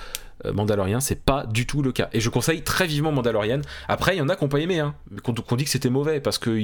[0.45, 2.09] euh, Mandalorian, c'est pas du tout le cas.
[2.13, 3.61] Et je conseille très vivement Mandalorian.
[3.87, 5.89] Après, il y en a qui n'ont pas aimé, hein, qu'on qu'on dit que c'était
[5.89, 6.57] mauvais parce que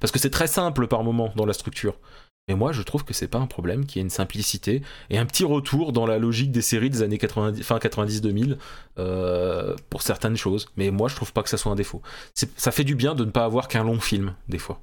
[0.00, 1.94] parce que c'est très simple par moment dans la structure.
[2.48, 5.18] Et moi, je trouve que c'est pas un problème, qu'il y ait une simplicité et
[5.18, 8.56] un petit retour dans la logique des séries des années 90, fin 90-2000
[8.98, 10.68] euh, pour certaines choses.
[10.76, 12.02] Mais moi, je trouve pas que ça soit un défaut.
[12.34, 14.80] Ça fait du bien de ne pas avoir qu'un long film, des fois.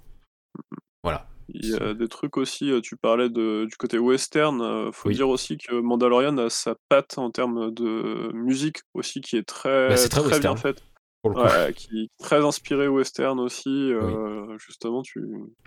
[1.04, 1.28] Voilà.
[1.52, 5.10] Il y a des trucs aussi, euh, tu parlais de, du côté western, euh, faut
[5.10, 5.16] Oui.
[5.16, 9.90] dire aussi que Mandalorian a sa patte en termes de musique aussi qui est très,
[9.90, 10.84] Bah, c'est très bien western, faite.
[11.22, 11.42] Pour le coup.
[11.42, 13.92] Ouais, qui est très inspiré western aussi.
[13.92, 15.22] euh, Justement, tu.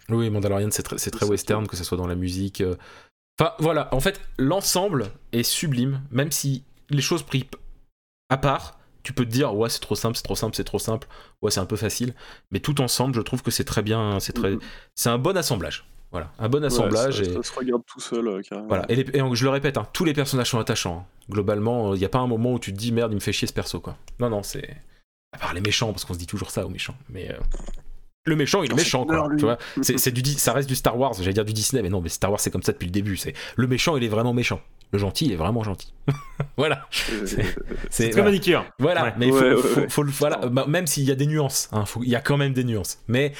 [0.08, 2.60] Oui, Mandalorian, c'est très, très western, que ce soit dans la musique.
[2.62, 2.76] euh.
[3.40, 3.92] Enfin, voilà.
[3.94, 7.58] En fait, l'ensemble est sublime, même si les choses pris p-
[8.30, 10.78] à part, tu peux te dire, ouais, c'est trop simple, c'est trop simple, c'est trop
[10.78, 11.08] simple,
[11.42, 12.14] ouais, c'est un peu facile.
[12.50, 14.60] Mais tout ensemble, je trouve que c'est très bien, c'est très, Mhm.
[14.94, 15.84] c'est un bon assemblage.
[16.12, 17.16] Voilà, un bon Ouais, assemblage.
[17.16, 17.32] ça, et...
[17.34, 18.68] ça se regarde tout seul, euh, carrément.
[18.68, 21.06] Voilà, et, les- et je le répète, hein, tous les personnages sont attachants.
[21.08, 21.24] hein.
[21.30, 23.32] Globalement, il n'y a pas un moment où tu te dis merde, il me fait
[23.32, 23.96] chier ce perso, quoi.
[24.20, 24.76] Non, non, c'est.
[25.32, 26.94] À part les méchants, parce qu'on se dit toujours ça aux méchants.
[27.08, 27.30] Mais.
[27.30, 27.36] euh,
[28.24, 29.28] Le méchant, il est méchant, quoi.
[29.36, 31.88] Tu vois c'est, c'est du, ça reste du Star Wars, j'allais dire du Disney, mais
[31.88, 33.16] non, mais Star Wars, c'est comme ça depuis le début.
[33.16, 34.60] C'est Le méchant, il est vraiment méchant.
[34.92, 35.92] Le gentil, il est vraiment gentil.
[36.58, 36.86] voilà.
[36.90, 37.36] C'est,
[37.90, 38.24] très voilà.
[38.24, 38.66] manichéen.
[38.78, 39.12] Voilà, Ouais.
[39.16, 39.88] mais il faut, Ouais, ouais, faut- ouais.
[39.88, 42.36] faut le- voilà, bah, même s'il y a des nuances, hein, il y a quand
[42.36, 42.98] même des nuances.
[43.08, 43.32] Mais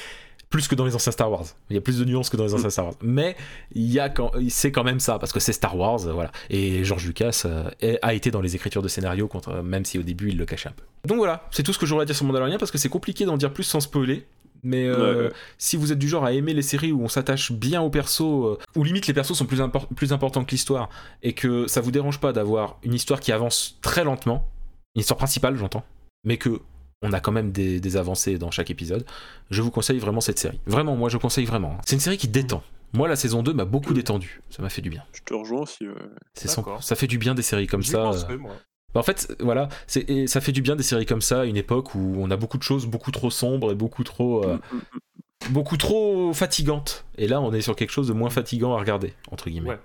[0.53, 1.45] plus que dans les anciens Star Wars.
[1.71, 2.93] Il y a plus de nuances que dans les anciens Star Wars.
[3.01, 3.35] Mais
[3.73, 6.31] il y a quand, c'est quand même ça, parce que c'est Star Wars, euh, voilà.
[6.51, 10.03] Et George Lucas euh, a été dans les écritures de scénario, contre, même si au
[10.03, 10.83] début il le cachait un peu.
[11.09, 13.25] Donc voilà, c'est tout ce que j'aurais à dire sur Mandalorian, parce que c'est compliqué
[13.25, 14.27] d'en dire plus sans spoiler.
[14.61, 15.31] Mais euh, Ouais, ouais.
[15.57, 18.21] si vous êtes du genre à aimer les séries où on s'attache bien aux persos,
[18.21, 20.87] euh, où limite les persos sont plus, impor- plus importants que l'histoire,
[21.23, 24.47] et que ça vous dérange pas d'avoir une histoire qui avance très lentement,
[24.95, 25.83] une histoire principale j'entends,
[26.23, 26.61] mais que
[27.03, 29.05] on a quand même des, des avancées dans chaque épisode,
[29.51, 30.59] je vous conseille vraiment cette série.
[30.65, 31.77] Vraiment, moi je conseille vraiment.
[31.85, 32.63] C'est une série qui détend.
[32.93, 35.03] Moi la saison 2 m'a beaucoup détendu, ça m'a fait du bien.
[35.13, 35.87] Je te rejoins aussi.
[35.87, 35.93] ouais.
[36.33, 36.83] C'est son- D'accord.
[36.83, 38.11] ça fait du bien des séries comme ça.
[38.39, 38.51] moi.
[38.93, 39.69] Bah, en fait, voilà,
[40.07, 42.37] et ça fait du bien des séries comme ça, à une époque où on a
[42.37, 44.59] beaucoup de choses beaucoup trop sombres et beaucoup trop, euh,
[45.49, 47.05] beaucoup trop fatigantes.
[47.17, 49.69] Et là, on est sur quelque chose de moins fatigant à regarder, entre guillemets.
[49.71, 49.79] Ouais.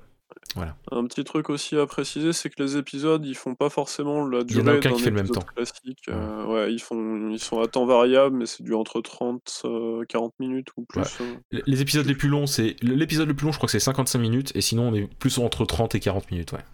[0.55, 0.75] Voilà.
[0.91, 4.45] Un petit truc aussi à préciser, c'est que les épisodes, ils font pas forcément la
[4.45, 5.53] durée d'un qui fait le même épisode temps.
[5.55, 6.01] classique.
[6.09, 6.15] Ouais.
[6.15, 10.05] euh, ouais, ils font, ils sont à temps variable, mais c'est du entre 30, euh,
[10.09, 11.01] 40 minutes ou plus.
[11.03, 11.07] Ouais.
[11.55, 11.61] euh.
[11.67, 14.19] Les- épisodes les plus longs, c'est l'épisode le plus long, je crois que c'est 55
[14.19, 16.65] minutes, et sinon on est plus entre 30 et 40 minutes, ouais.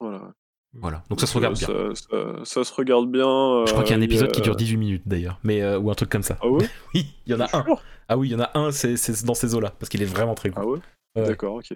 [0.00, 0.32] Voilà.
[0.78, 1.02] Voilà.
[1.10, 1.94] Donc ça se regarde euh, bien.
[1.94, 3.64] Ça, ça- ça se regarde bien.
[3.66, 5.78] Je crois qu'il y a un euh, épisode qui dure 18 minutes d'ailleurs, mais euh,
[5.78, 6.38] ou un truc comme ça.
[6.40, 7.64] Ah ouais Oui, il y en a un.
[8.08, 10.34] Ah oui, il y en a un, c'est dans ces eaux-là, parce qu'il est vraiment
[10.34, 10.62] très cool.
[10.62, 10.78] Ah ouais
[11.16, 11.28] Ouais.
[11.28, 11.74] D'accord, ok.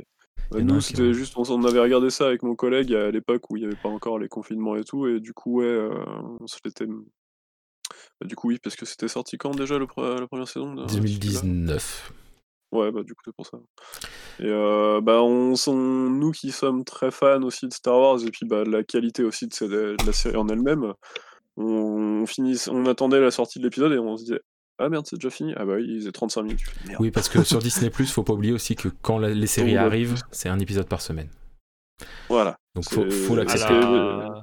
[0.53, 3.61] Un Nous, c'était juste, on, avait regardé ça avec mon collègue à l'époque où il
[3.61, 5.95] n'y avait pas encore les confinements et tout, et du coup, ouais, euh,
[6.41, 6.87] on se l'était.
[6.87, 10.75] Bah, du coup, oui, parce que c'était sorti quand déjà le pre- la première saison
[10.75, 12.13] de celui-là 2019.
[12.73, 13.59] Ouais, bah du coup, c'est pour ça.
[14.39, 18.31] Et euh, bah, on, sont- nous qui sommes très fans aussi de Star Wars, et
[18.31, 20.95] puis bah, de la qualité aussi de, cette- de la série en elle-même,
[21.57, 21.65] on,
[22.23, 24.41] on, finit, on attendait la sortie de l'épisode et on se disait
[24.81, 26.61] Ah merde, c'est déjà fini Ah bah oui, il faisait 35 minutes.
[26.87, 26.97] Merde.
[27.01, 29.83] Oui, parce que sur Disney+, faut pas oublier aussi que quand la- les séries Oh,
[29.83, 31.29] arrivent, c'est un épisode par semaine.
[32.29, 32.57] Voilà.
[32.75, 33.75] Donc faut, C'est- faut l'accepter.
[33.75, 34.43] la-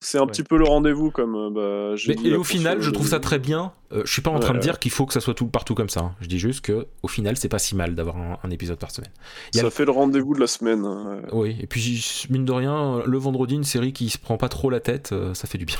[0.00, 0.26] C'est un Ouais.
[0.28, 3.20] petit peu le rendez-vous, comme euh, bah, Mais, et au final, je trouve ça Leveling.
[3.26, 3.72] très bien.
[3.92, 5.48] Euh, je suis pas en train de Ouais, dire qu'il faut que ça soit tout
[5.48, 6.00] partout comme ça.
[6.00, 6.14] hein.
[6.20, 8.92] Je dis juste que au final, c'est pas si mal d'avoir un, un épisode par
[8.92, 9.10] semaine.
[9.52, 10.84] Il y a Ça le- fait le rendez-vous de la semaine.
[10.84, 11.22] hein.
[11.32, 14.70] Oui, et puis mine de rien, le vendredi, une série qui se prend pas trop
[14.70, 15.78] la tête, euh, ça fait du bien.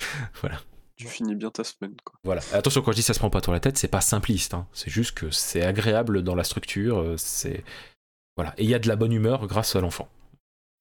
[0.40, 0.56] voilà.
[0.96, 1.94] Tu finis bien ta semaine.
[2.04, 2.14] Quoi.
[2.24, 2.42] Voilà.
[2.52, 4.54] Attention, quand je dis ça se prend pas trop la tête, c'est pas simpliste.
[4.54, 4.66] hein.
[4.72, 6.98] C'est juste que c'est agréable dans la structure.
[6.98, 7.64] euh, C'est
[8.36, 8.54] voilà.
[8.58, 10.08] Et il y a de la bonne humeur grâce à l'enfant,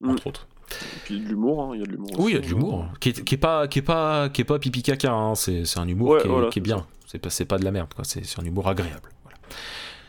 [0.02, 0.10] Mm.
[0.12, 0.48] entre autres.
[0.72, 2.12] Et puis de l'humour, hein, il y a de l'humour.
[2.20, 2.94] Oui, il y a de l'humour, hein.
[3.02, 5.34] qui est, qui est pas, qui est pas, qui est pas pipi caca.
[5.36, 6.88] C'est, c'est un humour Ouais, qui est, voilà, qui est c'est bien.
[7.08, 7.94] C'est pas, c'est pas de la merde.
[7.94, 8.06] Quoi.
[8.06, 9.10] C'est, c'est un humour agréable.
[9.24, 9.38] Voilà.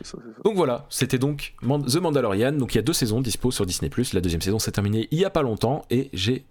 [0.01, 0.17] Ça.
[0.45, 2.53] Donc voilà, c'était donc The Mandalorian.
[2.53, 3.89] Donc il y a deux saisons dispo sur Disney+.
[4.13, 6.45] La deuxième saison s'est terminée il y a pas longtemps et j'ai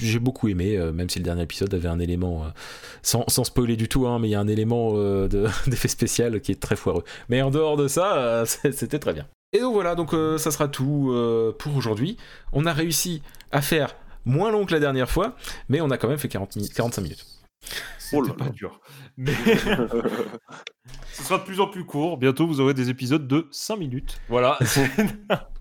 [0.00, 2.48] j'ai beaucoup aimé, euh, même si le dernier épisode avait un élément, euh,
[3.02, 5.88] sans, sans spoiler du tout, hein, mais il y a un élément euh, de- d'effet
[5.88, 7.04] spécial qui est très foireux.
[7.28, 9.26] Mais en dehors de ça, euh, c'était très bien.
[9.52, 12.16] Et donc voilà, donc euh, ça sera tout euh, pour aujourd'hui.
[12.52, 13.96] On a réussi à faire
[14.26, 15.36] moins long que la dernière fois,
[15.70, 17.26] mais on a quand même fait 40 mi- 45 minutes.
[18.12, 18.50] Oh là C'était pas là.
[18.50, 18.80] dur.
[19.16, 19.32] Mais
[21.12, 22.16] ce sera de plus en plus court.
[22.18, 24.18] Bientôt, vous aurez des épisodes de 5 minutes.
[24.28, 24.58] Voilà,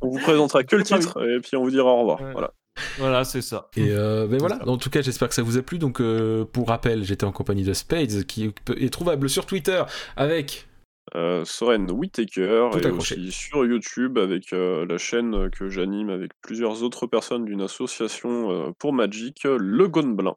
[0.02, 2.22] on vous présentera que le Ah titre et puis on vous dira au revoir.
[2.22, 2.32] Ouais.
[2.32, 2.52] Voilà.
[2.98, 3.70] Voilà, c'est ça.
[3.78, 4.68] Et euh, ben voilà, ça.
[4.68, 5.78] en tout cas j'espère que ça vous a plu.
[5.80, 9.82] Donc euh, pour rappel, j'étais en compagnie de Spades qui est trouvable sur Twitter
[10.16, 10.68] avec
[11.16, 13.16] Euh, Soren Whittaker Tout et accroché.
[13.16, 18.52] aussi sur YouTube avec euh, la chaîne que j'anime avec plusieurs autres personnes d'une association
[18.52, 20.36] euh, pour Magic, Le Gonblin.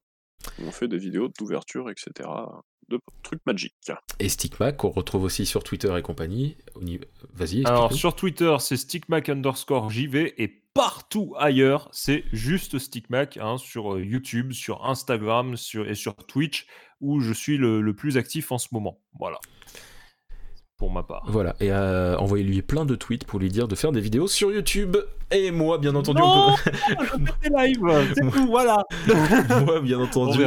[0.64, 2.28] On fait des vidéos d'ouverture, etc.
[2.88, 3.74] de trucs Magic.
[4.20, 6.57] et Stickmac qu'on retrouve aussi sur Twitter et compagnie.
[7.34, 13.59] Vas-y, Alors sur Twitter, c'est stickmac underscore JV et partout ailleurs, c'est juste stickmac hein,
[13.59, 16.66] sur euh, YouTube, sur Instagram sur, et sur Twitch
[17.01, 19.01] où je suis le, le plus actif en ce moment.
[19.18, 19.39] Voilà.
[20.77, 21.25] Pour ma part.
[21.29, 24.51] Voilà, et euh, envoyez-lui plein de tweets pour lui dire de faire des vidéos sur
[24.51, 24.97] YouTube.
[25.31, 26.71] Et moi, bien entendu, Non on peut...
[27.43, 28.83] je lives, c'est tout, voilà.
[29.66, 30.47] moi, bien On entendu.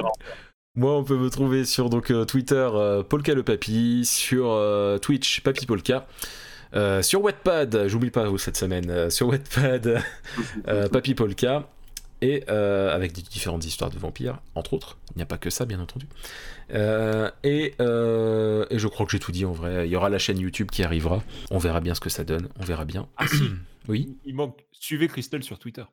[0.76, 4.60] Moi, on peut me trouver sur donc euh, Twitter euh, Polka le Papy, sur
[5.04, 6.08] Twitch Papy Polka,
[6.76, 10.02] euh, sur Wattpad, j'oublie pas vous cette semaine, euh, sur Wattpad
[10.68, 11.68] euh, Papy Polka,
[12.22, 14.98] et euh, avec des différentes histoires de vampires, entre autres.
[15.14, 16.08] Il n'y a pas que ça, bien entendu.
[16.74, 19.86] Euh, et, euh, et je crois que j'ai tout dit en vrai.
[19.88, 21.22] Il y aura la chaîne YouTube qui arrivera.
[21.52, 22.48] On verra bien ce que ça donne.
[22.60, 23.08] On verra bien.
[23.18, 23.44] Ah si,
[23.90, 24.16] Oui.
[24.26, 24.58] il manque.
[24.72, 25.84] Suivez Christelle sur Twitter.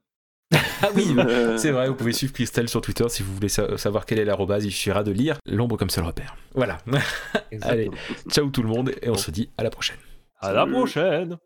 [0.82, 1.14] Ah oui.
[1.58, 4.24] C'est vrai, vous pouvez suivre Christelle sur Twitter si vous voulez sa- savoir quelle est
[4.24, 4.64] l'arrobase.
[4.64, 6.36] Il suffira de lire l'ombre comme seul repère.
[6.54, 6.78] Voilà.
[7.62, 7.90] Allez,
[8.30, 9.98] ciao tout le monde et on se dit à la prochaine.
[10.40, 11.38] À la prochaine.